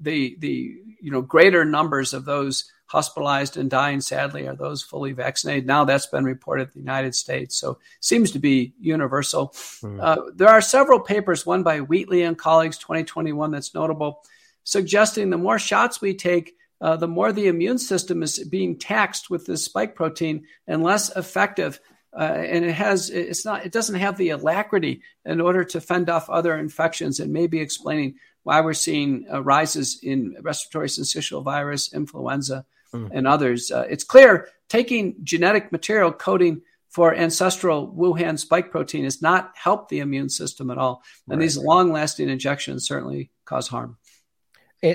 the 0.00 0.36
the 0.38 0.80
you 1.02 1.10
know 1.10 1.20
greater 1.20 1.66
numbers 1.66 2.14
of 2.14 2.24
those 2.24 2.72
hospitalized 2.90 3.56
and 3.56 3.70
dying, 3.70 4.00
sadly, 4.00 4.48
are 4.48 4.56
those 4.56 4.82
fully 4.82 5.12
vaccinated. 5.12 5.64
Now 5.64 5.84
that's 5.84 6.06
been 6.06 6.24
reported 6.24 6.62
in 6.64 6.70
the 6.74 6.80
United 6.80 7.14
States, 7.14 7.56
so 7.56 7.78
seems 8.00 8.32
to 8.32 8.40
be 8.40 8.74
universal. 8.80 9.50
Mm. 9.80 10.00
Uh, 10.02 10.22
there 10.34 10.48
are 10.48 10.60
several 10.60 10.98
papers, 10.98 11.46
one 11.46 11.62
by 11.62 11.78
Wheatley 11.78 12.22
and 12.22 12.36
colleagues, 12.36 12.78
2021, 12.78 13.52
that's 13.52 13.74
notable, 13.74 14.24
suggesting 14.64 15.30
the 15.30 15.38
more 15.38 15.56
shots 15.56 16.00
we 16.00 16.14
take, 16.14 16.56
uh, 16.80 16.96
the 16.96 17.06
more 17.06 17.32
the 17.32 17.46
immune 17.46 17.78
system 17.78 18.24
is 18.24 18.42
being 18.42 18.76
taxed 18.76 19.30
with 19.30 19.46
this 19.46 19.64
spike 19.64 19.94
protein 19.94 20.46
and 20.66 20.82
less 20.82 21.14
effective. 21.16 21.78
Uh, 22.12 22.22
and 22.22 22.64
it 22.64 22.72
has 22.72 23.08
it's 23.08 23.44
not 23.44 23.64
it 23.64 23.70
doesn't 23.70 24.00
have 24.00 24.16
the 24.16 24.30
alacrity 24.30 25.00
in 25.24 25.40
order 25.40 25.62
to 25.62 25.80
fend 25.80 26.10
off 26.10 26.28
other 26.28 26.58
infections 26.58 27.20
and 27.20 27.32
maybe 27.32 27.60
explaining 27.60 28.16
why 28.42 28.60
we're 28.60 28.72
seeing 28.72 29.26
uh, 29.32 29.40
rises 29.40 30.00
in 30.02 30.34
respiratory 30.40 30.88
syncytial 30.88 31.44
virus, 31.44 31.92
influenza, 31.92 32.66
mm. 32.94 33.10
and 33.12 33.26
others. 33.26 33.70
Uh, 33.70 33.86
it's 33.88 34.04
clear 34.04 34.48
taking 34.68 35.16
genetic 35.22 35.72
material 35.72 36.12
coding 36.12 36.62
for 36.90 37.14
ancestral 37.14 37.92
Wuhan 37.92 38.38
spike 38.38 38.70
protein 38.70 39.04
has 39.04 39.22
not 39.22 39.52
helped 39.54 39.90
the 39.90 40.00
immune 40.00 40.28
system 40.28 40.70
at 40.70 40.78
all. 40.78 41.02
And 41.28 41.38
right. 41.38 41.44
these 41.44 41.56
long 41.56 41.92
lasting 41.92 42.28
injections 42.28 42.86
certainly 42.86 43.30
cause 43.44 43.68
harm. 43.68 43.96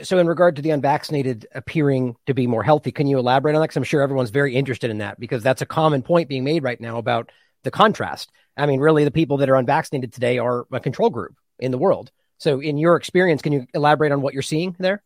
So, 0.03 0.17
in 0.17 0.25
regard 0.25 0.55
to 0.55 0.63
the 0.63 0.71
unvaccinated 0.71 1.47
appearing 1.53 2.15
to 2.25 2.33
be 2.33 2.47
more 2.47 2.63
healthy, 2.63 2.91
can 2.91 3.05
you 3.05 3.19
elaborate 3.19 3.53
on 3.53 3.61
that? 3.61 3.67
Because 3.67 3.77
I'm 3.77 3.83
sure 3.83 4.01
everyone's 4.01 4.31
very 4.31 4.55
interested 4.55 4.89
in 4.89 4.97
that 4.97 5.19
because 5.19 5.43
that's 5.43 5.61
a 5.61 5.65
common 5.67 6.01
point 6.01 6.27
being 6.27 6.43
made 6.43 6.63
right 6.63 6.81
now 6.81 6.97
about 6.97 7.31
the 7.63 7.69
contrast. 7.69 8.31
I 8.57 8.65
mean, 8.65 8.79
really, 8.79 9.03
the 9.03 9.11
people 9.11 9.37
that 9.37 9.49
are 9.49 9.55
unvaccinated 9.55 10.11
today 10.11 10.39
are 10.39 10.65
a 10.71 10.79
control 10.79 11.11
group 11.11 11.35
in 11.59 11.69
the 11.69 11.77
world. 11.77 12.11
So, 12.39 12.61
in 12.61 12.79
your 12.79 12.95
experience, 12.95 13.43
can 13.43 13.53
you 13.53 13.67
elaborate 13.75 14.11
on 14.11 14.21
what 14.21 14.33
you're 14.33 14.41
seeing 14.41 14.75
there? 14.79 15.03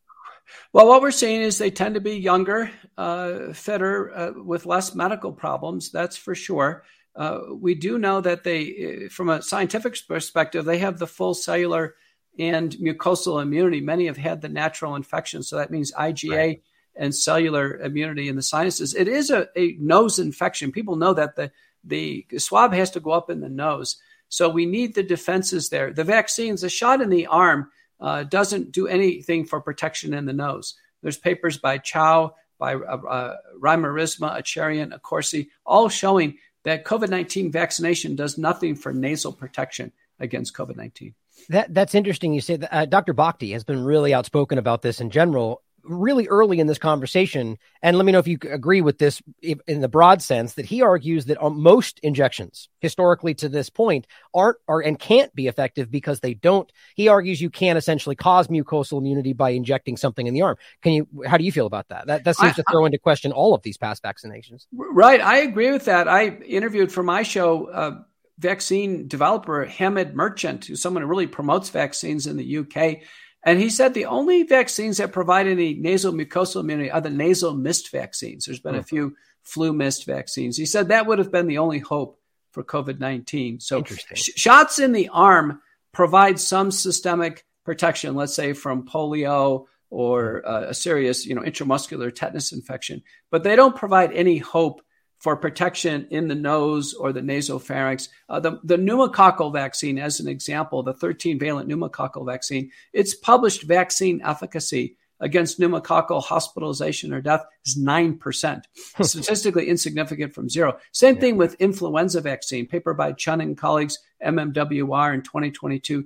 Well, 0.74 0.88
what 0.88 1.02
we're 1.02 1.12
seeing 1.12 1.42
is 1.42 1.58
they 1.58 1.72
tend 1.72 1.96
to 1.96 2.02
be 2.02 2.18
younger, 2.18 2.72
uh, 2.98 3.54
fitter, 3.54 4.16
uh, 4.16 4.32
with 4.44 4.66
less 4.66 4.94
medical 4.94 5.32
problems. 5.32 5.92
That's 5.92 6.18
for 6.18 6.36
sure. 6.36 6.84
Uh, 7.16 7.40
we 7.54 7.76
do 7.76 7.98
know 7.98 8.22
that 8.22 8.44
they, 8.44 9.06
uh, 9.06 9.10
from 9.10 9.30
a 9.30 9.42
scientific 9.42 9.98
perspective, 10.08 10.66
they 10.66 10.78
have 10.78 11.00
the 11.00 11.08
full 11.08 11.34
cellular 11.34 11.96
and 12.38 12.72
mucosal 12.74 13.42
immunity. 13.42 13.82
Many 13.82 14.06
have 14.06 14.18
had 14.18 14.42
the 14.42 14.50
natural 14.50 14.96
infection, 14.96 15.44
so 15.44 15.58
that 15.58 15.72
means 15.72 15.92
IgA 15.92 16.38
right. 16.38 16.64
and 16.96 17.14
cellular 17.14 17.78
immunity 17.80 18.30
in 18.30 18.36
the 18.36 18.42
sinuses. 18.42 18.94
It 18.94 19.08
is 19.08 19.30
a, 19.30 19.48
a 19.56 19.76
nose 19.80 20.20
infection. 20.20 20.72
People 20.72 20.96
know 20.96 21.14
that 21.14 21.36
the 21.36 21.52
the 21.86 22.26
swab 22.38 22.74
has 22.74 22.92
to 22.92 23.00
go 23.00 23.12
up 23.12 23.30
in 23.30 23.40
the 23.40 23.50
nose, 23.50 23.98
so 24.28 24.50
we 24.50 24.66
need 24.66 24.96
the 24.96 25.04
defenses 25.04 25.70
there. 25.70 25.92
The 25.92 26.04
vaccines, 26.04 26.64
a 26.64 26.70
shot 26.70 27.02
in 27.02 27.10
the 27.10 27.28
arm 27.28 27.72
uh, 28.00 28.24
doesn't 28.24 28.72
do 28.72 28.88
anything 28.88 29.46
for 29.46 29.62
protection 29.62 30.14
in 30.14 30.26
the 30.26 30.34
nose. 30.34 30.76
There's 31.02 31.18
papers 31.18 31.58
by 31.58 31.78
Chow, 31.78 32.36
by 32.58 32.76
uh, 32.76 32.98
uh, 32.98 33.36
Rimarisma, 33.60 34.38
Acharian, 34.38 34.98
Accorsi, 34.98 35.48
all 35.66 35.90
showing 35.90 36.38
that 36.64 36.86
COVID 36.86 37.10
19 37.10 37.52
vaccination 37.52 38.16
does 38.16 38.38
nothing 38.38 38.76
for 38.76 38.94
nasal 38.94 39.32
protection 39.32 39.92
against 40.20 40.54
COVID 40.54 40.76
19. 40.76 41.16
That, 41.48 41.74
that's 41.74 41.96
interesting. 41.96 42.34
You 42.34 42.42
say 42.42 42.58
that 42.58 42.76
uh, 42.76 42.86
Dr. 42.86 43.14
Bhakdi 43.14 43.54
has 43.54 43.64
been 43.64 43.84
really 43.84 44.14
outspoken 44.14 44.58
about 44.58 44.82
this 44.82 45.00
in 45.00 45.10
general 45.10 45.62
really 45.84 46.28
early 46.28 46.60
in 46.60 46.68
this 46.68 46.78
conversation, 46.78 47.58
and 47.82 47.98
let 47.98 48.06
me 48.06 48.12
know 48.12 48.20
if 48.20 48.28
you 48.28 48.38
agree 48.50 48.82
with 48.82 48.98
this 48.98 49.22
in 49.42 49.82
the 49.82 49.88
broad 49.88 50.22
sense 50.22 50.54
that 50.54 50.66
he 50.66 50.82
argues 50.82 51.26
that 51.26 51.42
um, 51.44 51.62
most 51.62 52.00
injections 52.00 52.70
historically 52.80 53.34
to 53.36 53.50
this 53.50 53.70
point 53.70 54.08
aren't 54.34 54.58
are 54.68 54.82
and 54.82 55.00
can't 55.00 55.34
be 55.36 55.48
effective 55.48 55.92
because 55.92 56.20
they 56.20 56.34
don't. 56.34 56.72
He 56.96 57.08
argues 57.08 57.42
you 57.42 57.50
can't 57.50 57.78
essentially 57.78 58.16
cause 58.16 58.48
mucosal 58.48 59.00
immunity 59.00 59.34
by 59.34 59.52
injecting 59.52 59.98
something 59.98 60.28
in 60.28 60.34
the 60.34 60.42
arm. 60.42 60.58
Can 60.82 60.94
you? 60.94 61.08
How 61.26 61.38
do 61.38 61.44
you 61.44 61.52
feel 61.52 61.66
about 61.66 61.90
that? 61.90 62.08
That 62.08 62.24
that 62.24 62.36
seems 62.36 62.54
I, 62.54 62.56
to 62.56 62.64
throw 62.72 62.86
into 62.86 62.98
question 62.98 63.32
all 63.32 63.54
of 63.54 63.62
these 63.62 63.78
past 63.78 64.04
vaccinations. 64.04 64.66
Right, 64.74 65.22
I 65.22 65.40
agree 65.40 65.72
with 65.72 65.86
that. 65.86 66.08
I 66.08 66.28
interviewed 66.28 66.92
for 66.92 67.04
my 67.04 67.24
show. 67.24 67.68
Uh, 67.68 68.02
vaccine 68.40 69.08
developer 69.08 69.66
Hamid 69.66 70.16
Merchant, 70.16 70.66
who's 70.66 70.82
someone 70.82 71.04
who 71.04 71.10
really 71.10 71.28
promotes 71.28 71.70
vaccines 71.70 72.26
in 72.26 72.38
the 72.38 72.60
UK, 72.60 73.02
and 73.44 73.60
he 73.60 73.70
said 73.70 73.94
the 73.94 74.06
only 74.06 74.44
vaccines 74.44 74.98
that 74.98 75.12
provide 75.12 75.48
any 75.48 75.74
nasal 75.74 76.12
mucosal 76.12 76.62
immunity 76.62 76.92
are 76.92 77.02
the 77.02 77.10
nasal 77.10 77.54
mist 77.54 77.92
vaccines. 77.92 78.46
There's 78.46 78.60
been 78.60 78.76
mm. 78.76 78.80
a 78.80 78.84
few 78.84 79.16
flu 79.44 79.72
mist 79.72 80.06
vaccines. 80.06 80.58
He 80.58 80.66
said 80.66 80.90
that 80.90 81.06
would 81.06 81.20
have 81.20 81.32
been 81.32 81.48
the 81.48 81.60
only 81.60 81.80
hope 81.80 82.20
for 82.52 82.64
COVID 82.64 83.00
19. 83.00 83.60
So 83.60 83.84
sh- 83.84 84.32
shots 84.36 84.80
in 84.80 84.92
the 84.92 85.10
arm 85.10 85.62
provide 85.94 86.40
some 86.40 86.72
systemic 86.72 87.46
protection, 87.64 88.16
let's 88.16 88.36
say 88.36 88.54
from 88.54 88.86
polio 88.86 89.66
or 89.90 90.48
uh, 90.48 90.66
a 90.70 90.74
serious, 90.74 91.26
you 91.26 91.34
know, 91.34 91.42
intramuscular 91.42 92.14
tetanus 92.14 92.52
infection, 92.52 93.02
but 93.32 93.44
they 93.44 93.56
don't 93.56 93.76
provide 93.76 94.12
any 94.14 94.38
hope 94.38 94.82
for 95.20 95.36
protection 95.36 96.08
in 96.10 96.28
the 96.28 96.36
nose 96.36 96.94
or 96.94 97.12
the 97.12 97.22
nasopharynx. 97.22 98.08
Uh, 98.30 98.40
the, 98.40 98.60
the 98.64 98.78
pneumococcal 98.78 99.52
vaccine, 99.52 100.00
as 100.00 100.20
an 100.20 100.28
example, 100.28 100.82
the 100.82 100.94
13 100.94 101.38
valent 101.38 101.70
pneumococcal 101.70 102.26
vaccine, 102.26 102.72
its 102.94 103.14
published 103.14 103.64
vaccine 103.64 104.22
efficacy 104.24 104.96
against 105.20 105.60
pneumococcal 105.60 106.24
hospitalization 106.24 107.14
or 107.14 107.22
death 107.22 107.46
is 107.66 107.78
9%, 107.78 108.64
statistically 109.02 109.68
insignificant 109.68 110.34
from 110.34 110.50
zero. 110.50 110.78
Same 110.94 111.16
yeah. 111.16 111.22
thing 111.22 111.38
with 111.38 111.56
influenza 111.56 112.22
vaccine, 112.22 112.66
paper 112.66 112.94
by 112.94 113.12
Chun 113.12 113.42
and 113.42 113.58
colleagues, 113.58 114.00
MMWR 114.26 115.14
in 115.14 115.22
2022 115.22 116.06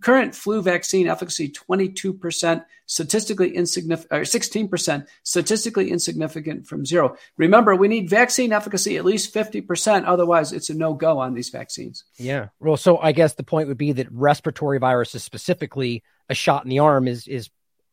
current 0.00 0.34
flu 0.34 0.62
vaccine 0.62 1.08
efficacy 1.08 1.50
22% 1.50 2.64
statistically 2.86 3.54
insignificant 3.54 4.12
or 4.12 4.22
16% 4.22 5.06
statistically 5.22 5.90
insignificant 5.90 6.66
from 6.66 6.86
zero. 6.86 7.16
Remember 7.36 7.76
we 7.76 7.88
need 7.88 8.08
vaccine 8.08 8.52
efficacy 8.52 8.96
at 8.96 9.04
least 9.04 9.34
50% 9.34 10.04
otherwise 10.06 10.52
it's 10.52 10.70
a 10.70 10.74
no-go 10.74 11.18
on 11.18 11.34
these 11.34 11.50
vaccines. 11.50 12.04
Yeah. 12.16 12.48
Well 12.60 12.76
so 12.76 12.98
i 12.98 13.12
guess 13.12 13.34
the 13.34 13.44
point 13.44 13.68
would 13.68 13.78
be 13.78 13.92
that 13.92 14.10
respiratory 14.10 14.78
viruses 14.78 15.22
specifically 15.22 16.02
a 16.28 16.34
shot 16.34 16.64
in 16.64 16.70
the 16.70 16.78
arm 16.78 17.08
is 17.08 17.28
is 17.28 17.50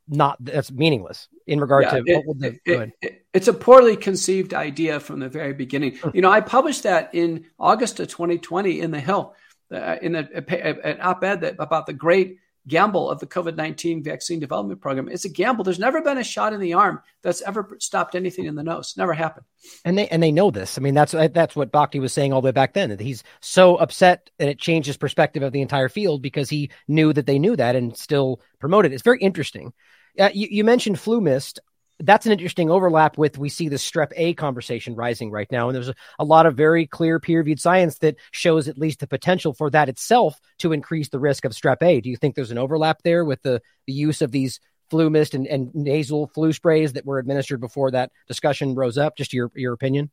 not 0.07 0.37
that's 0.43 0.71
meaningless 0.71 1.27
in 1.47 1.59
regard 1.59 1.85
yeah, 1.85 1.91
to 1.91 2.03
it, 2.05 2.39
the, 2.39 2.59
it, 2.65 2.91
it, 3.01 3.25
it's 3.33 3.47
a 3.47 3.53
poorly 3.53 3.95
conceived 3.95 4.53
idea 4.53 4.99
from 4.99 5.19
the 5.19 5.29
very 5.29 5.53
beginning. 5.53 5.97
You 6.13 6.21
know, 6.21 6.31
I 6.31 6.41
published 6.41 6.83
that 6.83 7.09
in 7.13 7.45
August 7.57 7.99
of 7.99 8.07
2020 8.09 8.81
in 8.81 8.91
the 8.91 8.99
Hill, 8.99 9.35
uh, 9.71 9.97
in 10.01 10.15
a, 10.15 10.27
a, 10.33 10.87
an 10.87 11.01
op-ed 11.01 11.41
that, 11.41 11.55
about 11.59 11.85
the 11.85 11.93
great 11.93 12.37
gamble 12.67 13.09
of 13.09 13.19
the 13.19 13.27
COVID 13.27 13.55
19 13.55 14.03
vaccine 14.03 14.39
development 14.39 14.81
program. 14.81 15.09
It's 15.09 15.25
a 15.25 15.29
gamble. 15.29 15.63
There's 15.63 15.79
never 15.79 16.01
been 16.01 16.17
a 16.17 16.23
shot 16.23 16.53
in 16.53 16.59
the 16.59 16.73
arm 16.73 17.01
that's 17.21 17.41
ever 17.41 17.75
stopped 17.79 18.15
anything 18.15 18.45
in 18.45 18.55
the 18.55 18.63
nose. 18.63 18.95
Never 18.97 19.13
happened. 19.13 19.45
And 19.83 19.97
they 19.97 20.07
and 20.09 20.21
they 20.21 20.31
know 20.31 20.51
this. 20.51 20.77
I 20.77 20.81
mean, 20.81 20.93
that's 20.93 21.13
that's 21.13 21.55
what 21.55 21.71
Bhakdi 21.71 21.99
was 21.99 22.13
saying 22.13 22.33
all 22.33 22.41
the 22.41 22.45
way 22.45 22.51
back 22.51 22.73
then. 22.73 22.89
That 22.89 22.99
he's 22.99 23.23
so 23.39 23.77
upset 23.77 24.29
and 24.39 24.49
it 24.49 24.59
changed 24.59 24.87
his 24.87 24.97
perspective 24.97 25.43
of 25.43 25.53
the 25.53 25.61
entire 25.61 25.89
field 25.89 26.21
because 26.21 26.49
he 26.49 26.71
knew 26.87 27.13
that 27.13 27.25
they 27.25 27.39
knew 27.39 27.55
that 27.55 27.75
and 27.75 27.97
still 27.97 28.41
promoted. 28.59 28.91
It. 28.91 28.95
It's 28.95 29.03
very 29.03 29.19
interesting. 29.19 29.73
Uh, 30.19 30.29
you, 30.33 30.47
you 30.51 30.63
mentioned 30.63 30.97
FluMist 30.97 31.59
that's 32.03 32.25
an 32.25 32.31
interesting 32.31 32.69
overlap 32.69 33.17
with 33.17 33.37
we 33.37 33.49
see 33.49 33.69
the 33.69 33.75
strep 33.75 34.11
A 34.15 34.33
conversation 34.33 34.95
rising 34.95 35.31
right 35.31 35.51
now. 35.51 35.69
And 35.69 35.75
there's 35.75 35.91
a, 36.19 36.25
lot 36.25 36.45
of 36.45 36.55
very 36.55 36.87
clear 36.87 37.19
peer 37.19 37.39
reviewed 37.39 37.59
science 37.59 37.97
that 37.99 38.15
shows 38.31 38.67
at 38.67 38.77
least 38.77 38.99
the 38.99 39.07
potential 39.07 39.53
for 39.53 39.69
that 39.69 39.89
itself 39.89 40.39
to 40.59 40.71
increase 40.71 41.09
the 41.09 41.19
risk 41.19 41.45
of 41.45 41.51
strep 41.51 41.81
A. 41.81 42.01
Do 42.01 42.09
you 42.09 42.17
think 42.17 42.35
there's 42.35 42.51
an 42.51 42.57
overlap 42.57 43.01
there 43.03 43.25
with 43.25 43.41
the, 43.41 43.61
the 43.87 43.93
use 43.93 44.21
of 44.21 44.31
these 44.31 44.59
FluMist 44.91 45.33
and, 45.33 45.47
and 45.47 45.73
nasal 45.73 46.27
flu 46.27 46.53
sprays 46.53 46.93
that 46.93 47.05
were 47.05 47.19
administered 47.19 47.59
before 47.59 47.91
that 47.91 48.11
discussion 48.27 48.75
rose 48.75 48.97
up? 48.97 49.17
Just 49.17 49.33
your, 49.33 49.51
your 49.55 49.73
opinion? 49.73 50.11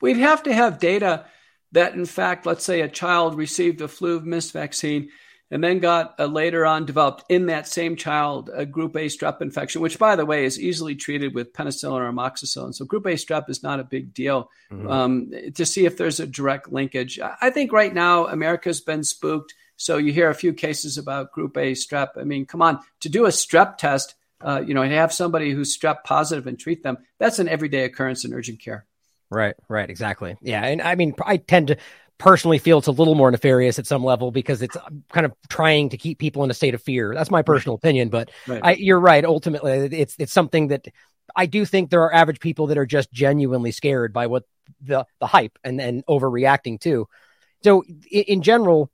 We'd 0.00 0.16
have 0.16 0.42
to 0.44 0.52
have 0.52 0.78
data 0.78 1.26
that, 1.72 1.94
in 1.94 2.06
fact, 2.06 2.46
let's 2.46 2.64
say 2.64 2.80
a 2.80 2.88
child 2.88 3.36
received 3.36 3.80
a 3.80 3.88
flu 3.88 4.20
mist 4.20 4.52
vaccine 4.52 5.10
and 5.50 5.62
then 5.62 5.78
got 5.78 6.14
uh, 6.18 6.26
later 6.26 6.64
on 6.64 6.86
developed 6.86 7.24
in 7.28 7.46
that 7.46 7.66
same 7.66 7.96
child 7.96 8.50
a 8.52 8.64
group 8.64 8.94
A 8.96 9.06
strep 9.06 9.42
infection, 9.42 9.80
which, 9.80 9.98
by 9.98 10.16
the 10.16 10.26
way, 10.26 10.44
is 10.44 10.60
easily 10.60 10.94
treated 10.94 11.34
with 11.34 11.52
penicillin 11.52 12.00
or 12.00 12.12
amoxicillin. 12.12 12.74
So, 12.74 12.84
group 12.84 13.06
A 13.06 13.10
strep 13.10 13.50
is 13.50 13.62
not 13.62 13.80
a 13.80 13.84
big 13.84 14.14
deal 14.14 14.50
mm-hmm. 14.70 14.90
um, 14.90 15.32
to 15.54 15.66
see 15.66 15.86
if 15.86 15.96
there's 15.96 16.20
a 16.20 16.26
direct 16.26 16.72
linkage. 16.72 17.18
I 17.20 17.50
think 17.50 17.72
right 17.72 17.92
now 17.92 18.26
America's 18.26 18.80
been 18.80 19.04
spooked. 19.04 19.54
So, 19.76 19.96
you 19.96 20.12
hear 20.12 20.30
a 20.30 20.34
few 20.34 20.52
cases 20.52 20.98
about 20.98 21.32
group 21.32 21.56
A 21.56 21.72
strep. 21.72 22.10
I 22.16 22.24
mean, 22.24 22.46
come 22.46 22.62
on, 22.62 22.80
to 23.00 23.08
do 23.08 23.26
a 23.26 23.30
strep 23.30 23.76
test, 23.76 24.14
uh, 24.40 24.62
you 24.64 24.74
know, 24.74 24.82
and 24.82 24.92
have 24.92 25.12
somebody 25.12 25.50
who's 25.50 25.76
strep 25.76 26.04
positive 26.04 26.46
and 26.46 26.58
treat 26.58 26.82
them, 26.82 26.98
that's 27.18 27.38
an 27.38 27.48
everyday 27.48 27.84
occurrence 27.84 28.24
in 28.24 28.32
urgent 28.32 28.60
care. 28.60 28.86
Right, 29.30 29.54
right, 29.68 29.88
exactly. 29.88 30.36
Yeah. 30.42 30.64
And 30.64 30.82
I 30.82 30.96
mean, 30.96 31.14
I 31.24 31.36
tend 31.36 31.68
to 31.68 31.76
personally 32.20 32.58
feel 32.58 32.78
it's 32.78 32.86
a 32.86 32.92
little 32.92 33.16
more 33.16 33.30
nefarious 33.30 33.78
at 33.78 33.86
some 33.86 34.04
level 34.04 34.30
because 34.30 34.62
it's 34.62 34.76
um, 34.76 35.02
kind 35.10 35.26
of 35.26 35.32
trying 35.48 35.88
to 35.88 35.96
keep 35.96 36.18
people 36.18 36.44
in 36.44 36.50
a 36.50 36.54
state 36.54 36.74
of 36.74 36.82
fear. 36.82 37.12
That's 37.14 37.30
my 37.30 37.42
personal 37.42 37.74
opinion, 37.74 38.10
but 38.10 38.30
right. 38.46 38.60
I, 38.62 38.72
you're 38.74 39.00
right. 39.00 39.24
Ultimately, 39.24 39.72
it's 39.72 40.14
it's 40.18 40.32
something 40.32 40.68
that 40.68 40.86
I 41.34 41.46
do 41.46 41.64
think 41.64 41.90
there 41.90 42.02
are 42.02 42.14
average 42.14 42.38
people 42.38 42.68
that 42.68 42.78
are 42.78 42.86
just 42.86 43.10
genuinely 43.10 43.72
scared 43.72 44.12
by 44.12 44.28
what 44.28 44.44
the 44.80 45.04
the 45.18 45.26
hype 45.26 45.58
and 45.64 45.80
and 45.80 46.06
overreacting 46.06 46.78
to. 46.82 47.08
So 47.64 47.82
in, 48.10 48.22
in 48.24 48.42
general, 48.42 48.90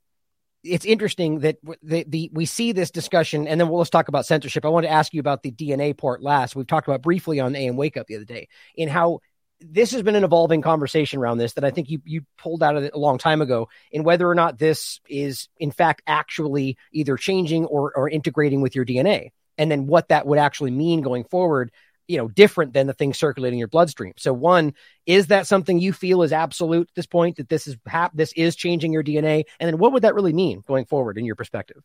it's 0.63 0.85
interesting 0.85 1.41
that 1.41 1.59
the, 1.83 2.05
the 2.07 2.31
we 2.33 2.47
see 2.47 2.73
this 2.73 2.93
discussion, 2.93 3.49
and 3.49 3.61
then 3.61 3.69
we'll 3.69 3.79
let's 3.79 3.91
talk 3.91 4.09
about 4.09 4.25
censorship. 4.25 4.65
I 4.65 4.69
want 4.69 4.87
to 4.87 4.93
ask 4.93 5.13
you 5.13 5.21
about 5.21 5.43
the 5.43 5.51
DNA 5.51 5.97
part 5.97 6.23
last. 6.23 6.55
We've 6.55 6.67
talked 6.67 6.87
about 6.87 7.03
briefly 7.03 7.41
on 7.41 7.57
AM 7.57 7.77
Wake 7.77 7.97
Up 7.97 8.07
the 8.07 8.17
other 8.17 8.25
day 8.25 8.49
in 8.77 8.89
how 8.89 9.21
this 9.61 9.93
has 9.93 10.03
been 10.03 10.17
an 10.17 10.25
evolving 10.25 10.63
conversation 10.63 11.19
around 11.19 11.39
this 11.39 11.55
that 11.55 11.65
I 11.65 11.71
think 11.71 11.91
you 11.91 12.01
you 12.05 12.23
pulled 12.39 12.63
out 12.63 12.77
of 12.77 12.85
it 12.85 12.95
a 12.95 12.99
long 12.99 13.19
time 13.19 13.41
ago 13.41 13.69
in 13.91 14.05
whether 14.05 14.29
or 14.29 14.35
not 14.35 14.59
this 14.59 15.01
is 15.09 15.49
in 15.59 15.71
fact 15.71 16.03
actually 16.07 16.77
either 16.93 17.17
changing 17.17 17.65
or 17.67 17.93
or 17.97 18.09
integrating 18.09 18.61
with 18.61 18.75
your 18.75 18.85
DNA 18.85 19.31
and 19.59 19.71
then 19.71 19.87
what 19.87 20.09
that 20.09 20.27
would 20.27 20.39
actually 20.39 20.71
mean 20.71 21.01
going 21.01 21.25
forward 21.25 21.71
you 22.07 22.19
know 22.19 22.29
different 22.29 22.73
than 22.73 22.87
the 22.87 22.93
things 22.93 23.19
circulating 23.19 23.59
your 23.59 23.69
bloodstream. 23.69 24.13
So 24.17 24.33
one 24.33 24.75
is 25.07 25.29
that 25.29 25.47
something 25.47 25.79
you 25.79 25.93
feel 25.93 26.23
is 26.23 26.33
absolute 26.33 26.89
at 26.89 26.95
this 26.95 27.07
point 27.07 27.37
that 27.37 27.49
this 27.49 27.67
is 27.67 27.77
hap- 27.87 28.15
this 28.15 28.33
is 28.35 28.57
changing 28.57 28.93
your 28.93 29.03
dna 29.03 29.45
and 29.59 29.69
then 29.69 29.79
what 29.79 29.93
would 29.93 30.03
that 30.03 30.15
really 30.15 30.33
mean 30.33 30.63
going 30.67 30.85
forward 30.85 31.19
in 31.19 31.25
your 31.25 31.37
perspective 31.37 31.83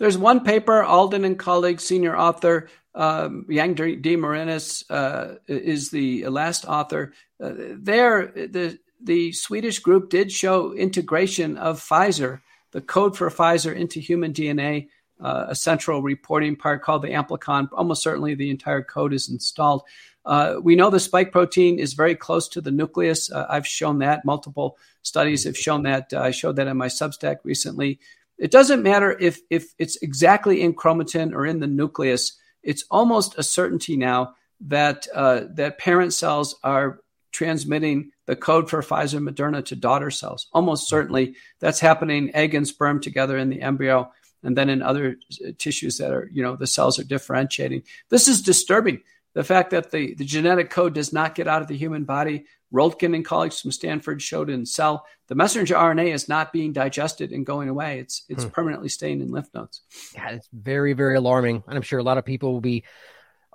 there's 0.00 0.18
one 0.18 0.40
paper 0.40 0.82
alden 0.82 1.24
and 1.24 1.38
colleagues 1.38 1.84
senior 1.84 2.16
author 2.16 2.68
um, 2.94 3.44
Yang 3.48 3.74
de 3.74 4.16
Marinis 4.16 4.82
uh, 4.90 5.36
is 5.46 5.90
the 5.90 6.26
last 6.26 6.64
author. 6.64 7.12
Uh, 7.40 7.52
there, 7.76 8.26
the 8.34 8.78
the 9.02 9.32
Swedish 9.32 9.78
group 9.78 10.10
did 10.10 10.32
show 10.32 10.72
integration 10.72 11.56
of 11.56 11.80
Pfizer, 11.80 12.40
the 12.72 12.80
code 12.80 13.16
for 13.16 13.30
Pfizer, 13.30 13.74
into 13.74 14.00
human 14.00 14.32
DNA. 14.32 14.88
Uh, 15.20 15.46
a 15.48 15.54
central 15.54 16.00
reporting 16.00 16.56
part 16.56 16.82
called 16.82 17.02
the 17.02 17.10
amplicon. 17.10 17.68
Almost 17.72 18.02
certainly, 18.02 18.34
the 18.34 18.48
entire 18.48 18.82
code 18.82 19.12
is 19.12 19.28
installed. 19.28 19.82
Uh, 20.24 20.56
we 20.62 20.76
know 20.76 20.88
the 20.88 20.98
spike 20.98 21.30
protein 21.30 21.78
is 21.78 21.92
very 21.92 22.14
close 22.14 22.48
to 22.48 22.62
the 22.62 22.70
nucleus. 22.70 23.30
Uh, 23.30 23.46
I've 23.48 23.66
shown 23.66 23.98
that. 23.98 24.24
Multiple 24.24 24.78
studies 25.02 25.44
have 25.44 25.58
shown 25.58 25.82
that. 25.82 26.12
Uh, 26.12 26.20
I 26.20 26.30
showed 26.30 26.56
that 26.56 26.68
in 26.68 26.76
my 26.78 26.88
Substack 26.88 27.36
recently. 27.44 28.00
It 28.40 28.50
doesn't 28.50 28.82
matter 28.82 29.16
if 29.20 29.38
if 29.50 29.72
it's 29.78 29.96
exactly 30.02 30.62
in 30.62 30.74
chromatin 30.74 31.32
or 31.32 31.46
in 31.46 31.60
the 31.60 31.68
nucleus 31.68 32.36
it's 32.62 32.84
almost 32.90 33.38
a 33.38 33.42
certainty 33.42 33.96
now 33.96 34.34
that 34.62 35.06
uh, 35.14 35.42
that 35.54 35.78
parent 35.78 36.12
cells 36.12 36.56
are 36.62 37.00
transmitting 37.32 38.10
the 38.26 38.36
code 38.36 38.68
for 38.68 38.82
Pfizer 38.82 39.20
Moderna 39.20 39.64
to 39.64 39.76
daughter 39.76 40.10
cells. 40.10 40.48
Almost 40.52 40.88
certainly 40.88 41.36
that's 41.60 41.80
happening 41.80 42.34
egg 42.34 42.54
and 42.54 42.66
sperm 42.66 43.00
together 43.00 43.38
in 43.38 43.48
the 43.48 43.62
embryo 43.62 44.10
and 44.42 44.56
then 44.56 44.68
in 44.68 44.82
other 44.82 45.16
tissues 45.58 45.98
that 45.98 46.12
are, 46.12 46.28
you 46.32 46.42
know, 46.42 46.56
the 46.56 46.66
cells 46.66 46.98
are 46.98 47.04
differentiating. 47.04 47.82
This 48.08 48.26
is 48.26 48.42
disturbing. 48.42 49.02
The 49.34 49.44
fact 49.44 49.70
that 49.70 49.90
the, 49.90 50.14
the 50.14 50.24
genetic 50.24 50.70
code 50.70 50.94
does 50.94 51.12
not 51.12 51.34
get 51.34 51.46
out 51.46 51.62
of 51.62 51.68
the 51.68 51.76
human 51.76 52.04
body. 52.04 52.46
Röltgen 52.72 53.14
and 53.14 53.24
colleagues 53.24 53.60
from 53.60 53.72
Stanford 53.72 54.22
showed 54.22 54.50
in 54.50 54.64
cell 54.64 55.04
the 55.28 55.34
messenger 55.34 55.74
RNA 55.74 56.12
is 56.12 56.28
not 56.28 56.52
being 56.52 56.72
digested 56.72 57.32
and 57.32 57.46
going 57.46 57.68
away. 57.68 58.00
It's 58.00 58.24
it's 58.28 58.44
hmm. 58.44 58.50
permanently 58.50 58.88
staying 58.88 59.20
in 59.20 59.28
lymph 59.28 59.48
nodes. 59.54 59.82
Yeah, 60.14 60.30
it's 60.30 60.48
very 60.52 60.92
very 60.92 61.16
alarming, 61.16 61.62
and 61.66 61.76
I'm 61.76 61.82
sure 61.82 61.98
a 61.98 62.04
lot 62.04 62.18
of 62.18 62.24
people 62.24 62.52
will 62.52 62.60
be 62.60 62.84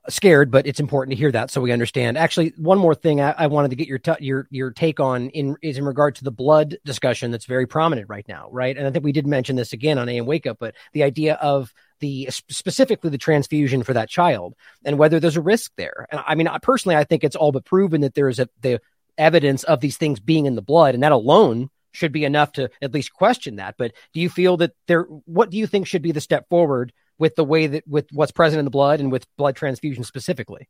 scared, 0.10 0.52
but 0.52 0.68
it's 0.68 0.80
important 0.80 1.12
to 1.12 1.18
hear 1.18 1.32
that 1.32 1.52
so 1.52 1.62
we 1.62 1.72
understand. 1.72 2.18
Actually, 2.18 2.54
one 2.58 2.78
more 2.78 2.96
thing 2.96 3.22
I, 3.22 3.32
I 3.32 3.48
wanted 3.48 3.70
to 3.70 3.76
get 3.76 3.88
your 3.88 3.98
t- 3.98 4.14
your 4.20 4.48
your 4.52 4.72
take 4.72 5.00
on 5.00 5.30
in 5.30 5.56
is 5.62 5.78
in 5.78 5.86
regard 5.86 6.16
to 6.16 6.24
the 6.24 6.32
blood 6.32 6.78
discussion 6.86 7.32
that's 7.32 7.46
very 7.46 7.68
prominent 7.68 8.10
right 8.10 8.26
now, 8.28 8.48
right? 8.52 8.78
And 8.78 8.88
I 8.88 8.92
think 8.92 9.06
we 9.06 9.12
did 9.12 9.28
mention 9.28 9.56
this 9.56 9.74
again 9.74 9.98
on 9.98 10.10
AM 10.10 10.26
Wake 10.26 10.48
Up, 10.48 10.58
but 10.60 10.76
the 10.94 11.04
idea 11.04 11.36
of 11.36 11.74
the 12.00 12.30
specifically 12.30 13.10
the 13.10 13.18
transfusion 13.18 13.84
for 13.84 13.94
that 13.94 14.10
child 14.10 14.54
and 14.84 14.98
whether 14.98 15.20
there's 15.20 15.38
a 15.38 15.42
risk 15.42 15.72
there. 15.78 16.08
And 16.12 16.22
I 16.26 16.36
mean, 16.36 16.50
personally, 16.62 16.96
I 16.96 17.04
think 17.04 17.24
it's 17.24 17.36
all 17.36 17.52
but 17.52 17.66
proven 17.66 18.02
that 18.02 18.14
there 18.14 18.30
is 18.30 18.40
a 18.40 18.50
the 18.62 18.82
evidence 19.18 19.64
of 19.64 19.80
these 19.80 19.98
things 19.98 20.20
being 20.20 20.46
in 20.46 20.56
the 20.56 20.62
blood, 20.62 20.94
and 20.94 21.04
that 21.04 21.12
alone 21.12 21.70
should 21.92 22.12
be 22.12 22.26
enough 22.26 22.52
to 22.54 22.70
at 22.82 22.94
least 22.94 23.14
question 23.14 23.56
that. 23.56 23.76
But 23.78 23.94
do 24.14 24.20
you 24.20 24.30
feel 24.30 24.58
that 24.58 24.74
there? 24.88 25.04
What 25.04 25.50
do 25.50 25.58
you 25.58 25.68
think 25.68 25.88
should 25.88 26.02
be 26.02 26.12
the 26.12 26.22
step 26.22 26.48
forward 26.50 26.94
with 27.18 27.36
the 27.36 27.44
way 27.44 27.68
that 27.68 27.88
with 27.88 28.08
what's 28.12 28.32
present 28.32 28.60
in 28.60 28.66
the 28.66 28.72
blood 28.72 29.00
and 29.00 29.12
with 29.12 29.26
blood 29.38 29.56
transfusion 29.56 30.04
specifically? 30.04 30.68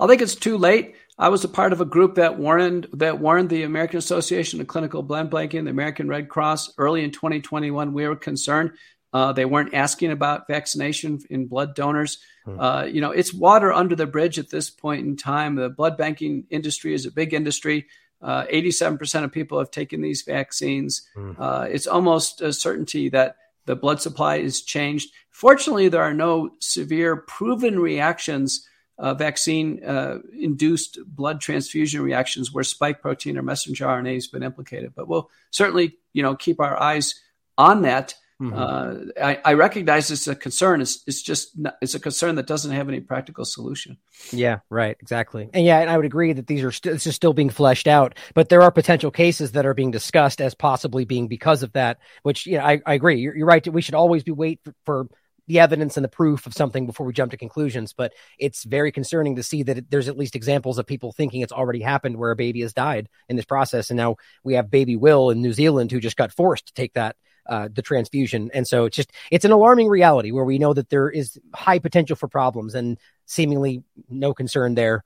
I 0.00 0.06
think 0.06 0.22
it's 0.22 0.34
too 0.34 0.56
late. 0.56 0.96
I 1.18 1.28
was 1.28 1.44
a 1.44 1.48
part 1.48 1.72
of 1.72 1.80
a 1.80 1.84
group 1.84 2.14
that 2.14 2.38
warned 2.38 2.88
that 2.94 3.18
warned 3.18 3.50
the 3.50 3.64
American 3.64 3.98
Association 3.98 4.60
of 4.60 4.66
Clinical 4.66 5.02
Blood 5.02 5.30
Banking, 5.30 5.64
the 5.64 5.70
American 5.70 6.08
Red 6.08 6.28
Cross, 6.28 6.74
early 6.78 7.04
in 7.04 7.10
2021. 7.10 7.92
We 7.92 8.06
were 8.06 8.16
concerned. 8.16 8.72
Uh, 9.12 9.32
they 9.32 9.44
weren't 9.44 9.74
asking 9.74 10.12
about 10.12 10.46
vaccination 10.48 11.18
in 11.30 11.46
blood 11.46 11.74
donors. 11.74 12.18
Hmm. 12.54 12.60
Uh, 12.60 12.84
you 12.84 13.00
know, 13.00 13.10
it's 13.10 13.34
water 13.34 13.72
under 13.72 13.94
the 13.94 14.06
bridge 14.06 14.38
at 14.38 14.50
this 14.50 14.70
point 14.70 15.06
in 15.06 15.16
time. 15.16 15.56
The 15.56 15.68
blood 15.68 15.96
banking 15.96 16.46
industry 16.50 16.94
is 16.94 17.06
a 17.06 17.10
big 17.10 17.34
industry. 17.34 17.86
Uh, 18.20 18.44
87% 18.46 19.24
of 19.24 19.32
people 19.32 19.58
have 19.58 19.70
taken 19.70 20.00
these 20.00 20.22
vaccines. 20.22 21.06
Hmm. 21.14 21.32
Uh, 21.38 21.66
it's 21.70 21.86
almost 21.86 22.40
a 22.40 22.52
certainty 22.52 23.08
that 23.10 23.36
the 23.66 23.76
blood 23.76 24.00
supply 24.00 24.36
is 24.36 24.62
changed. 24.62 25.12
Fortunately, 25.30 25.88
there 25.88 26.02
are 26.02 26.14
no 26.14 26.50
severe 26.58 27.16
proven 27.16 27.78
reactions, 27.78 28.66
uh, 28.98 29.14
vaccine 29.14 29.84
uh, 29.84 30.18
induced 30.32 30.98
blood 31.06 31.40
transfusion 31.40 32.02
reactions 32.02 32.52
where 32.52 32.64
spike 32.64 33.00
protein 33.00 33.38
or 33.38 33.42
messenger 33.42 33.86
RNA 33.86 34.14
has 34.14 34.26
been 34.26 34.42
implicated. 34.42 34.94
But 34.96 35.06
we'll 35.06 35.30
certainly, 35.50 35.96
you 36.12 36.22
know, 36.22 36.34
keep 36.34 36.60
our 36.60 36.80
eyes 36.80 37.20
on 37.56 37.82
that. 37.82 38.14
Mm-hmm. 38.40 38.54
Uh, 38.56 39.24
I, 39.24 39.40
I, 39.44 39.52
recognize 39.54 40.12
it's 40.12 40.28
a 40.28 40.36
concern. 40.36 40.80
It's, 40.80 41.02
it's 41.08 41.22
just 41.22 41.58
not, 41.58 41.76
it's 41.82 41.96
a 41.96 42.00
concern 42.00 42.36
that 42.36 42.46
doesn't 42.46 42.70
have 42.70 42.88
any 42.88 43.00
practical 43.00 43.44
solution. 43.44 43.98
Yeah, 44.30 44.60
right, 44.70 44.96
exactly. 45.00 45.50
And 45.52 45.66
yeah, 45.66 45.80
and 45.80 45.90
I 45.90 45.96
would 45.96 46.06
agree 46.06 46.32
that 46.32 46.46
these 46.46 46.62
are 46.62 46.70
st- 46.70 46.94
this 46.94 47.08
is 47.08 47.16
still 47.16 47.32
being 47.32 47.50
fleshed 47.50 47.88
out, 47.88 48.14
but 48.34 48.48
there 48.48 48.62
are 48.62 48.70
potential 48.70 49.10
cases 49.10 49.52
that 49.52 49.66
are 49.66 49.74
being 49.74 49.90
discussed 49.90 50.40
as 50.40 50.54
possibly 50.54 51.04
being 51.04 51.26
because 51.26 51.64
of 51.64 51.72
that. 51.72 51.98
Which 52.22 52.46
yeah, 52.46 52.64
I, 52.64 52.80
I 52.86 52.94
agree. 52.94 53.18
You're, 53.18 53.36
you're 53.36 53.46
right. 53.46 53.66
We 53.66 53.82
should 53.82 53.96
always 53.96 54.22
be 54.22 54.30
wait 54.30 54.60
for, 54.62 54.72
for 54.86 55.08
the 55.48 55.58
evidence 55.58 55.96
and 55.96 56.04
the 56.04 56.08
proof 56.08 56.46
of 56.46 56.54
something 56.54 56.86
before 56.86 57.06
we 57.06 57.12
jump 57.12 57.32
to 57.32 57.36
conclusions. 57.36 57.92
But 57.92 58.12
it's 58.38 58.62
very 58.62 58.92
concerning 58.92 59.34
to 59.36 59.42
see 59.42 59.64
that 59.64 59.78
it, 59.78 59.90
there's 59.90 60.08
at 60.08 60.16
least 60.16 60.36
examples 60.36 60.78
of 60.78 60.86
people 60.86 61.10
thinking 61.10 61.40
it's 61.40 61.52
already 61.52 61.80
happened 61.80 62.16
where 62.16 62.30
a 62.30 62.36
baby 62.36 62.60
has 62.60 62.72
died 62.72 63.08
in 63.28 63.34
this 63.34 63.46
process. 63.46 63.90
And 63.90 63.96
now 63.96 64.16
we 64.44 64.54
have 64.54 64.70
baby 64.70 64.94
Will 64.94 65.30
in 65.30 65.42
New 65.42 65.52
Zealand 65.52 65.90
who 65.90 65.98
just 65.98 66.16
got 66.16 66.32
forced 66.32 66.66
to 66.66 66.74
take 66.74 66.94
that 66.94 67.16
uh, 67.48 67.68
the 67.72 67.82
transfusion. 67.82 68.50
And 68.52 68.66
so 68.66 68.84
it's 68.84 68.96
just 68.96 69.12
it's 69.30 69.44
an 69.44 69.52
alarming 69.52 69.88
reality 69.88 70.30
where 70.30 70.44
we 70.44 70.58
know 70.58 70.74
that 70.74 70.90
there 70.90 71.08
is 71.08 71.38
high 71.54 71.78
potential 71.78 72.16
for 72.16 72.28
problems 72.28 72.74
and 72.74 72.98
seemingly 73.26 73.82
no 74.08 74.34
concern 74.34 74.74
there. 74.74 75.04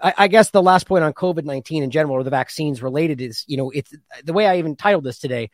I, 0.00 0.14
I 0.18 0.28
guess 0.28 0.50
the 0.50 0.62
last 0.62 0.86
point 0.86 1.04
on 1.04 1.12
COVID 1.12 1.44
nineteen 1.44 1.82
in 1.82 1.90
general 1.90 2.16
or 2.16 2.22
the 2.22 2.30
vaccines 2.30 2.82
related 2.82 3.20
is 3.20 3.44
you 3.46 3.56
know 3.56 3.70
it's 3.70 3.94
the 4.24 4.32
way 4.32 4.46
I 4.46 4.58
even 4.58 4.76
titled 4.76 5.04
this 5.04 5.18
today. 5.18 5.50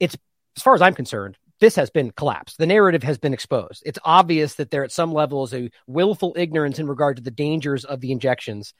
It's 0.00 0.16
as 0.56 0.62
far 0.62 0.74
as 0.74 0.82
I'm 0.82 0.94
concerned, 0.94 1.36
this 1.60 1.76
has 1.76 1.90
been 1.90 2.10
collapsed. 2.10 2.58
The 2.58 2.66
narrative 2.66 3.02
has 3.02 3.18
been 3.18 3.34
exposed. 3.34 3.82
It's 3.86 3.98
obvious 4.04 4.56
that 4.56 4.70
there 4.70 4.84
at 4.84 4.92
some 4.92 5.12
level 5.12 5.44
is 5.44 5.54
a 5.54 5.70
willful 5.86 6.34
ignorance 6.36 6.78
in 6.78 6.86
regard 6.86 7.16
to 7.16 7.22
the 7.22 7.30
dangers 7.30 7.84
of 7.84 8.00
the 8.00 8.12
injections. 8.12 8.74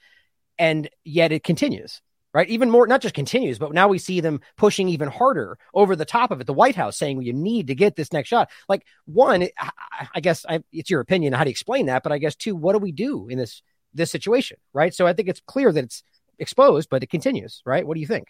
And 0.59 0.89
yet 1.05 1.33
it 1.33 1.43
continues, 1.43 2.01
right? 2.35 2.49
Even 2.51 2.69
more, 2.69 2.87
not 2.87 3.01
just 3.01 3.15
continues, 3.15 3.59
but 3.59 3.73
now 3.73 3.89
we 3.89 3.99
see 3.99 4.21
them 4.21 4.41
pushing 4.57 4.89
even 4.89 5.09
harder 5.09 5.57
over 5.73 5.97
the 5.97 6.05
top 6.05 6.33
of 6.33 6.41
it. 6.41 6.47
The 6.47 6.53
White 6.53 6.75
House 6.75 6.99
saying 6.99 7.17
well, 7.17 7.25
you 7.25 7.33
need 7.33 7.69
to 7.69 7.75
get 7.75 7.95
this 7.95 8.13
next 8.13 8.29
shot. 8.29 8.51
Like, 8.69 8.85
one, 9.07 9.49
I 10.15 10.21
guess 10.21 10.45
I, 10.47 10.63
it's 10.73 10.91
your 10.91 11.01
opinion 11.01 11.33
how 11.33 11.45
to 11.45 11.51
explain 11.51 11.87
that, 11.87 12.03
but 12.03 12.13
I 12.13 12.19
guess 12.19 12.35
two, 12.35 12.57
what 12.57 12.73
do 12.73 12.79
we 12.81 12.93
do 12.93 13.29
in 13.29 13.39
this 13.39 13.63
this 13.95 14.11
situation, 14.11 14.57
right? 14.73 14.93
So 14.93 15.07
I 15.07 15.13
think 15.13 15.29
it's 15.29 15.41
clear 15.47 15.71
that 15.71 15.85
it's 15.85 16.03
exposed, 16.41 16.91
but 16.91 17.05
it 17.05 17.11
continues, 17.11 17.63
right? 17.65 17.87
What 17.87 17.95
do 17.95 18.01
you 18.01 18.09
think? 18.09 18.27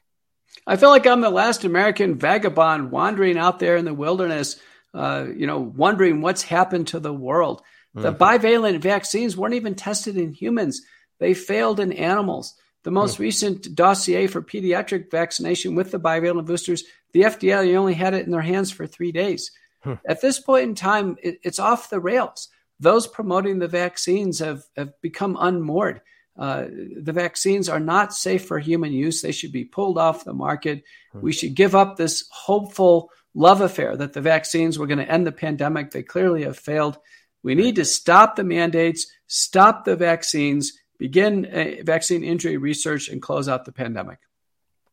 I 0.67 0.77
feel 0.77 0.91
like 0.91 1.07
I'm 1.07 1.23
the 1.23 1.31
last 1.31 1.65
American 1.65 2.17
vagabond 2.17 2.91
wandering 2.91 3.39
out 3.39 3.59
there 3.59 3.77
in 3.77 3.87
the 3.87 3.95
wilderness, 3.95 4.61
uh, 4.93 5.25
you 5.35 5.47
know, 5.47 5.59
wondering 5.59 6.21
what's 6.21 6.43
happened 6.43 6.89
to 6.89 7.01
the 7.01 7.15
world. 7.15 7.63
Mm. 7.97 8.03
The 8.03 8.13
bivalent 8.13 8.81
vaccines 8.81 9.39
weren't 9.39 9.55
even 9.55 9.75
tested 9.75 10.19
in 10.19 10.33
humans, 10.33 10.83
they 11.19 11.33
failed 11.33 11.81
in 11.81 11.93
animals. 11.93 12.55
The 12.85 12.91
most 12.91 13.17
mm. 13.17 13.21
recent 13.21 13.75
dossier 13.75 14.27
for 14.27 14.43
pediatric 14.43 15.11
vaccination 15.11 15.75
with 15.75 15.91
the 15.91 15.99
bivalent 15.99 16.47
boosters, 16.47 16.85
the 17.13 17.23
FDA 17.23 17.75
only 17.77 17.95
had 17.95 18.15
it 18.15 18.27
in 18.27 18.33
their 18.33 18.43
hands 18.43 18.71
for 18.71 18.87
three 18.87 19.13
days. 19.13 19.51
Hmm. 19.83 19.95
At 20.07 20.21
this 20.21 20.39
point 20.39 20.65
in 20.65 20.75
time, 20.75 21.17
it, 21.23 21.41
it's 21.43 21.59
off 21.59 21.91
the 21.91 22.01
rails. 22.01 22.49
Those 22.81 23.07
promoting 23.07 23.59
the 23.59 23.69
vaccines 23.69 24.39
have, 24.39 24.65
have 24.77 25.01
become 25.01 25.37
unmoored. 25.39 26.01
Uh, 26.37 26.65
the 27.01 27.13
vaccines 27.13 27.69
are 27.69 27.81
not 27.81 28.13
safe 28.13 28.47
for 28.47 28.59
human 28.59 28.93
use. 28.93 29.23
They 29.23 29.33
should 29.33 29.53
be 29.53 29.65
pulled 29.65 29.99
off 29.99 30.25
the 30.25 30.33
market. 30.33 30.83
We 31.15 31.33
should 31.33 31.55
give 31.55 31.77
up 31.77 31.97
this 31.97 32.25
hopeful 32.31 33.11
love 33.35 33.61
affair 33.61 33.97
that 33.97 34.13
the 34.13 34.21
vaccines 34.21 34.79
were 34.79 34.89
going 34.89 34.99
to 34.99 35.11
end 35.11 35.27
the 35.27 35.33
pandemic. 35.33 35.91
They 35.91 36.03
clearly 36.03 36.43
have 36.43 36.59
failed. 36.59 36.99
We 37.45 37.55
need 37.55 37.77
to 37.77 37.85
stop 37.85 38.35
the 38.35 38.43
mandates, 38.43 39.07
stop 39.29 39.85
the 39.85 39.95
vaccines, 39.95 40.73
begin 40.99 41.47
a 41.51 41.83
vaccine 41.83 42.25
injury 42.25 42.57
research, 42.57 43.09
and 43.09 43.21
close 43.21 43.49
out 43.49 43.65
the 43.65 43.73
pandemic. 43.73 44.19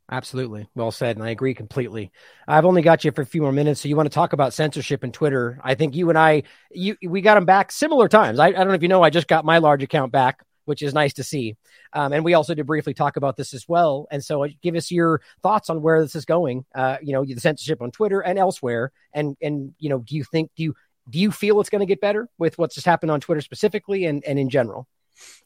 Absolutely. 0.09 0.67
Well 0.75 0.91
said. 0.91 1.15
And 1.15 1.25
I 1.25 1.29
agree 1.29 1.53
completely. 1.53 2.11
I've 2.45 2.65
only 2.65 2.81
got 2.81 3.05
you 3.05 3.11
for 3.11 3.21
a 3.21 3.25
few 3.25 3.41
more 3.41 3.53
minutes. 3.53 3.79
So 3.79 3.87
you 3.87 3.95
want 3.95 4.07
to 4.07 4.13
talk 4.13 4.33
about 4.33 4.53
censorship 4.53 5.03
and 5.03 5.13
Twitter. 5.13 5.57
I 5.63 5.75
think 5.75 5.95
you 5.95 6.09
and 6.09 6.17
I, 6.17 6.43
you, 6.69 6.97
we 7.01 7.21
got 7.21 7.35
them 7.35 7.45
back 7.45 7.71
similar 7.71 8.09
times. 8.09 8.37
I, 8.37 8.47
I 8.47 8.51
don't 8.51 8.67
know 8.67 8.73
if 8.73 8.81
you 8.81 8.89
know, 8.89 9.01
I 9.01 9.09
just 9.09 9.29
got 9.29 9.45
my 9.45 9.59
large 9.59 9.83
account 9.83 10.11
back 10.11 10.43
which 10.65 10.81
is 10.81 10.93
nice 10.93 11.13
to 11.13 11.23
see. 11.23 11.55
Um, 11.93 12.13
and 12.13 12.23
we 12.23 12.33
also 12.33 12.53
did 12.53 12.65
briefly 12.65 12.93
talk 12.93 13.17
about 13.17 13.35
this 13.35 13.53
as 13.53 13.67
well. 13.67 14.07
And 14.11 14.23
so, 14.23 14.43
uh, 14.43 14.49
give 14.61 14.75
us 14.75 14.91
your 14.91 15.21
thoughts 15.41 15.69
on 15.69 15.81
where 15.81 16.01
this 16.01 16.15
is 16.15 16.25
going. 16.25 16.65
Uh, 16.73 16.97
you 17.01 17.13
know, 17.13 17.25
the 17.25 17.39
censorship 17.39 17.81
on 17.81 17.91
Twitter 17.91 18.21
and 18.21 18.39
elsewhere. 18.39 18.91
And 19.13 19.35
and 19.41 19.73
you 19.79 19.89
know, 19.89 19.99
do 19.99 20.15
you 20.15 20.23
think 20.23 20.51
do 20.55 20.63
you 20.63 20.75
do 21.09 21.19
you 21.19 21.31
feel 21.31 21.59
it's 21.59 21.69
going 21.69 21.81
to 21.81 21.85
get 21.85 22.01
better 22.01 22.29
with 22.37 22.57
what's 22.57 22.75
just 22.75 22.85
happened 22.85 23.11
on 23.11 23.19
Twitter 23.19 23.41
specifically 23.41 24.05
and 24.05 24.23
and 24.23 24.39
in 24.39 24.49
general? 24.49 24.87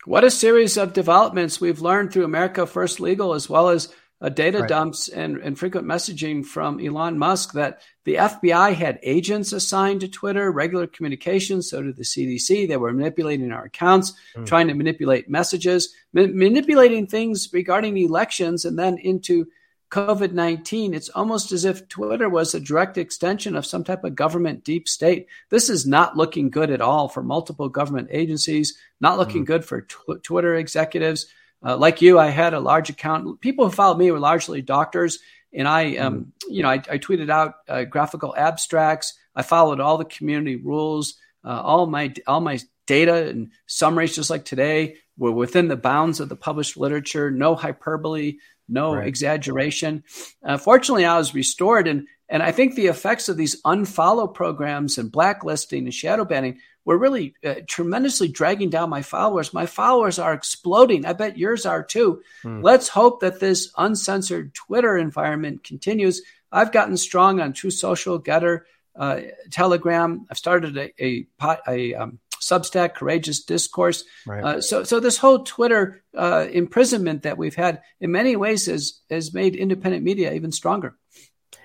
What 0.05 0.23
a 0.23 0.31
series 0.31 0.77
of 0.77 0.93
developments 0.93 1.59
we've 1.59 1.81
learned 1.81 2.13
through 2.13 2.25
America 2.25 2.67
First 2.67 2.99
Legal, 2.99 3.33
as 3.33 3.49
well 3.49 3.69
as 3.69 3.93
uh, 4.21 4.29
data 4.29 4.59
right. 4.59 4.69
dumps 4.69 5.07
and, 5.07 5.37
and 5.37 5.57
frequent 5.59 5.85
messaging 5.85 6.45
from 6.45 6.79
Elon 6.79 7.17
Musk 7.17 7.53
that 7.53 7.81
the 8.05 8.15
FBI 8.15 8.73
had 8.73 8.99
agents 9.03 9.51
assigned 9.51 10.01
to 10.01 10.07
Twitter, 10.07 10.51
regular 10.51 10.87
communications. 10.87 11.69
So 11.69 11.81
did 11.81 11.97
the 11.97 12.03
CDC. 12.03 12.67
They 12.67 12.77
were 12.77 12.93
manipulating 12.93 13.51
our 13.51 13.65
accounts, 13.65 14.13
mm. 14.35 14.45
trying 14.45 14.67
to 14.67 14.73
manipulate 14.73 15.29
messages, 15.29 15.93
ma- 16.13 16.27
manipulating 16.27 17.07
things 17.07 17.49
regarding 17.51 17.97
elections, 17.97 18.63
and 18.63 18.79
then 18.79 18.97
into 18.97 19.47
COVID 19.95 20.33
19. 20.33 20.93
It's 20.93 21.07
almost 21.07 21.53
as 21.53 21.63
if 21.63 21.87
Twitter 21.87 22.27
was 22.27 22.53
a 22.53 22.59
direct 22.59 22.97
extension 22.97 23.55
of 23.55 23.65
some 23.65 23.85
type 23.85 24.03
of 24.03 24.13
government 24.13 24.65
deep 24.65 24.89
state. 24.89 25.27
This 25.49 25.69
is 25.69 25.87
not 25.87 26.17
looking 26.17 26.49
good 26.49 26.69
at 26.69 26.81
all 26.81 27.07
for 27.07 27.23
multiple 27.23 27.69
government 27.69 28.09
agencies, 28.11 28.77
not 28.99 29.17
looking 29.17 29.43
mm. 29.43 29.47
good 29.47 29.63
for 29.63 29.83
tw- 29.83 30.21
Twitter 30.21 30.55
executives. 30.55 31.27
Uh, 31.65 31.77
like 31.77 32.01
you, 32.01 32.19
I 32.19 32.27
had 32.27 32.53
a 32.53 32.59
large 32.59 32.89
account. 32.89 33.39
People 33.39 33.63
who 33.63 33.71
followed 33.71 33.97
me 33.97 34.11
were 34.11 34.19
largely 34.19 34.61
doctors, 34.61 35.19
and 35.53 35.65
I, 35.65 35.95
um, 35.95 36.15
mm-hmm. 36.15 36.53
you 36.53 36.61
know, 36.61 36.69
I, 36.69 36.73
I 36.73 36.97
tweeted 36.97 37.29
out 37.29 37.53
uh, 37.69 37.85
graphical 37.85 38.35
abstracts. 38.35 39.13
I 39.33 39.43
followed 39.43 39.79
all 39.79 39.97
the 39.97 40.03
community 40.03 40.57
rules. 40.57 41.15
Uh, 41.41 41.61
all 41.63 41.87
my 41.87 42.13
all 42.27 42.41
my 42.41 42.59
data 42.85 43.29
and 43.29 43.51
summaries, 43.65 44.13
just 44.13 44.29
like 44.29 44.43
today, 44.43 44.97
were 45.17 45.31
within 45.31 45.69
the 45.69 45.77
bounds 45.77 46.19
of 46.19 46.27
the 46.27 46.35
published 46.35 46.75
literature. 46.75 47.31
No 47.31 47.55
hyperbole, 47.55 48.39
no 48.67 48.95
right. 48.95 49.07
exaggeration. 49.07 50.03
Uh, 50.43 50.57
fortunately, 50.57 51.05
I 51.05 51.17
was 51.17 51.33
restored, 51.33 51.87
and 51.87 52.07
and 52.29 52.41
I 52.41 52.51
think 52.51 52.75
the 52.75 52.87
effects 52.87 53.29
of 53.29 53.37
these 53.37 53.61
unfollow 53.63 54.33
programs 54.33 54.97
and 54.97 55.11
blacklisting 55.11 55.85
and 55.85 55.93
shadow 55.93 56.25
banning 56.25 56.59
were 56.83 56.97
really 56.97 57.33
uh, 57.43 57.55
tremendously 57.67 58.27
dragging 58.27 58.69
down 58.69 58.89
my 58.89 59.01
followers. 59.01 59.53
My 59.53 59.65
followers 59.65 60.19
are 60.19 60.33
exploding. 60.33 61.05
I 61.05 61.13
bet 61.13 61.37
yours 61.37 61.65
are 61.65 61.83
too. 61.83 62.21
Hmm. 62.43 62.61
Let's 62.61 62.87
hope 62.87 63.21
that 63.21 63.39
this 63.39 63.71
uncensored 63.77 64.53
Twitter 64.53 64.97
environment 64.97 65.63
continues. 65.63 66.21
I've 66.51 66.71
gotten 66.71 66.95
strong 66.95 67.39
on 67.41 67.53
Truth 67.53 67.73
Social, 67.73 68.21
GETTR, 68.21 68.61
uh, 68.95 69.21
Telegram. 69.51 70.25
I've 70.29 70.37
started 70.37 70.77
a, 70.77 71.03
a, 71.03 71.27
a 71.67 71.93
um, 71.95 72.19
Substack, 72.45 72.95
Courageous 72.95 73.43
Discourse. 73.43 74.03
Right. 74.25 74.43
Uh, 74.43 74.61
so, 74.61 74.83
so 74.83 74.99
this 74.99 75.17
whole 75.17 75.43
Twitter 75.43 76.03
uh, 76.15 76.45
imprisonment 76.51 77.23
that 77.23 77.37
we've 77.37 77.55
had, 77.55 77.81
in 77.99 78.11
many 78.11 78.35
ways, 78.35 78.67
has 78.67 78.99
has 79.09 79.33
made 79.33 79.55
independent 79.55 80.03
media 80.03 80.33
even 80.33 80.51
stronger. 80.51 80.95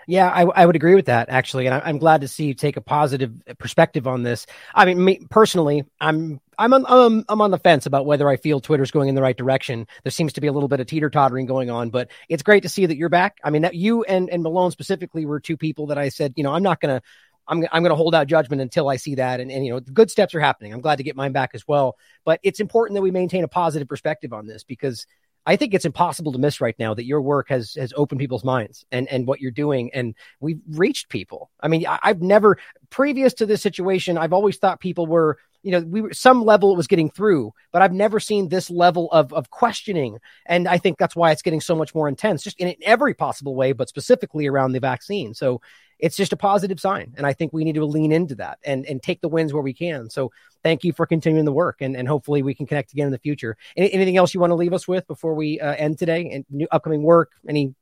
Yeah, 0.06 0.28
I, 0.28 0.42
I 0.42 0.66
would 0.66 0.76
agree 0.76 0.94
with 0.94 1.06
that 1.06 1.28
actually, 1.28 1.66
and 1.66 1.74
I, 1.74 1.88
am 1.88 1.98
glad 1.98 2.22
to 2.22 2.28
see 2.28 2.46
you 2.46 2.54
take 2.54 2.76
a 2.76 2.80
positive 2.80 3.32
perspective 3.58 4.06
on 4.06 4.22
this. 4.22 4.46
I 4.74 4.84
mean, 4.84 5.04
me, 5.04 5.20
personally, 5.30 5.84
I'm 6.00 6.40
I'm 6.58 6.74
on, 6.74 6.84
um, 6.88 7.24
I'm 7.28 7.40
on 7.40 7.50
the 7.50 7.58
fence 7.58 7.86
about 7.86 8.06
whether 8.06 8.28
I 8.28 8.36
feel 8.36 8.60
Twitter's 8.60 8.90
going 8.90 9.08
in 9.08 9.14
the 9.14 9.22
right 9.22 9.36
direction. 9.36 9.86
There 10.02 10.10
seems 10.10 10.32
to 10.32 10.40
be 10.40 10.46
a 10.46 10.52
little 10.52 10.68
bit 10.68 10.80
of 10.80 10.86
teeter 10.86 11.10
tottering 11.10 11.46
going 11.46 11.70
on, 11.70 11.90
but 11.90 12.10
it's 12.28 12.42
great 12.42 12.64
to 12.64 12.68
see 12.68 12.86
that 12.86 12.96
you're 12.96 13.08
back. 13.08 13.38
I 13.44 13.50
mean, 13.50 13.62
that 13.62 13.74
you 13.74 14.02
and 14.02 14.28
and 14.30 14.42
Malone 14.42 14.70
specifically 14.70 15.26
were 15.26 15.38
two 15.38 15.56
people 15.56 15.88
that 15.88 15.98
I 15.98 16.08
said, 16.08 16.34
you 16.36 16.44
know, 16.44 16.52
I'm 16.52 16.62
not 16.62 16.80
gonna. 16.80 17.02
I'm, 17.50 17.66
I'm 17.72 17.82
going 17.82 17.90
to 17.90 17.96
hold 17.96 18.14
out 18.14 18.26
judgment 18.28 18.62
until 18.62 18.88
I 18.88 18.96
see 18.96 19.16
that. 19.16 19.40
And, 19.40 19.50
and, 19.50 19.66
you 19.66 19.72
know, 19.72 19.80
good 19.80 20.10
steps 20.10 20.34
are 20.34 20.40
happening. 20.40 20.72
I'm 20.72 20.80
glad 20.80 20.96
to 20.96 21.02
get 21.02 21.16
mine 21.16 21.32
back 21.32 21.50
as 21.54 21.66
well. 21.66 21.96
But 22.24 22.40
it's 22.42 22.60
important 22.60 22.94
that 22.94 23.02
we 23.02 23.10
maintain 23.10 23.44
a 23.44 23.48
positive 23.48 23.88
perspective 23.88 24.32
on 24.32 24.46
this 24.46 24.64
because 24.64 25.06
I 25.46 25.56
think 25.56 25.74
it's 25.74 25.84
impossible 25.84 26.32
to 26.32 26.38
miss 26.38 26.60
right 26.60 26.76
now 26.78 26.94
that 26.94 27.06
your 27.06 27.22
work 27.22 27.48
has 27.48 27.74
has 27.74 27.92
opened 27.96 28.20
people's 28.20 28.44
minds 28.44 28.84
and 28.92 29.08
and 29.08 29.26
what 29.26 29.40
you're 29.40 29.50
doing, 29.50 29.90
and 29.94 30.14
we've 30.38 30.60
reached 30.68 31.08
people. 31.08 31.50
I 31.60 31.68
mean, 31.68 31.86
I, 31.86 31.98
I've 32.02 32.20
never 32.20 32.58
previous 32.90 33.34
to 33.34 33.46
this 33.46 33.62
situation, 33.62 34.18
I've 34.18 34.34
always 34.34 34.58
thought 34.58 34.80
people 34.80 35.06
were 35.06 35.38
you 35.62 35.72
know, 35.72 35.80
we 35.80 36.00
were 36.00 36.12
some 36.12 36.44
level 36.44 36.72
it 36.72 36.76
was 36.76 36.86
getting 36.86 37.10
through, 37.10 37.52
but 37.72 37.82
I've 37.82 37.92
never 37.92 38.20
seen 38.20 38.48
this 38.48 38.70
level 38.70 39.10
of 39.12 39.32
of 39.32 39.50
questioning. 39.50 40.18
And 40.46 40.66
I 40.66 40.78
think 40.78 40.98
that's 40.98 41.16
why 41.16 41.32
it's 41.32 41.42
getting 41.42 41.60
so 41.60 41.76
much 41.76 41.94
more 41.94 42.08
intense, 42.08 42.42
just 42.42 42.58
in, 42.58 42.74
every 42.82 43.14
possible 43.14 43.54
way, 43.54 43.72
but 43.72 43.88
specifically 43.88 44.46
around 44.46 44.72
the 44.72 44.80
vaccine. 44.80 45.34
So 45.34 45.60
it's 46.02 46.16
just 46.16 46.32
a 46.32 46.36
positive 46.36 46.80
sign. 46.80 47.14
And 47.16 47.26
I 47.26 47.32
think 47.32 47.52
we 47.52 47.64
need 47.64 47.74
to 47.74 47.84
lean 47.84 48.12
into 48.12 48.34
that 48.36 48.58
and, 48.64 48.86
and 48.86 49.02
take 49.02 49.20
the 49.20 49.28
wins 49.28 49.52
where 49.52 49.62
we 49.62 49.74
can. 49.74 50.10
So 50.10 50.32
thank 50.62 50.82
you 50.84 50.92
for 50.92 51.06
continuing 51.06 51.44
the 51.44 51.52
work 51.52 51.80
and, 51.80 51.96
and 51.96 52.08
hopefully 52.08 52.42
we 52.42 52.54
can 52.54 52.66
connect 52.66 52.92
again 52.92 53.06
in 53.06 53.12
the 53.12 53.18
future. 53.18 53.56
Any, 53.76 53.92
anything 53.92 54.16
else 54.16 54.34
you 54.34 54.40
want 54.40 54.50
to 54.50 54.56
leave 54.56 54.72
us 54.72 54.88
with 54.88 55.06
before 55.06 55.34
we 55.34 55.60
uh, 55.60 55.74
end 55.74 55.98
today 55.98 56.30
and 56.32 56.44
new 56.50 56.66
upcoming 56.70 57.02
work? 57.02 57.32
Any 57.48 57.74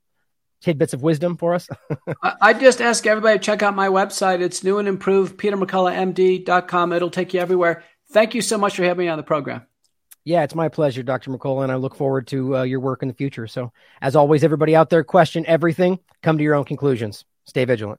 tidbits 0.60 0.92
of 0.92 1.02
wisdom 1.02 1.36
for 1.36 1.54
us? 1.54 1.68
I 2.40 2.52
just 2.52 2.80
ask 2.80 3.06
everybody 3.06 3.38
to 3.38 3.44
check 3.44 3.62
out 3.62 3.74
my 3.74 3.88
website. 3.88 4.40
It's 4.40 4.64
new 4.64 4.78
and 4.78 4.88
improved, 4.88 5.38
petermcculloughmd.com. 5.38 6.92
It'll 6.92 7.10
take 7.10 7.34
you 7.34 7.40
everywhere. 7.40 7.84
Thank 8.10 8.34
you 8.34 8.42
so 8.42 8.58
much 8.58 8.76
for 8.76 8.84
having 8.84 9.06
me 9.06 9.10
on 9.10 9.18
the 9.18 9.22
program. 9.24 9.66
Yeah, 10.24 10.42
it's 10.42 10.54
my 10.54 10.68
pleasure, 10.68 11.02
Dr. 11.02 11.30
McCullough, 11.30 11.62
and 11.62 11.72
I 11.72 11.76
look 11.76 11.94
forward 11.94 12.26
to 12.28 12.58
uh, 12.58 12.62
your 12.62 12.80
work 12.80 13.02
in 13.02 13.08
the 13.08 13.14
future. 13.14 13.46
So, 13.46 13.72
as 14.02 14.14
always, 14.14 14.44
everybody 14.44 14.76
out 14.76 14.90
there, 14.90 15.02
question 15.02 15.46
everything, 15.46 15.98
come 16.22 16.36
to 16.36 16.44
your 16.44 16.54
own 16.54 16.64
conclusions. 16.64 17.24
Stay 17.46 17.64
vigilant. 17.64 17.98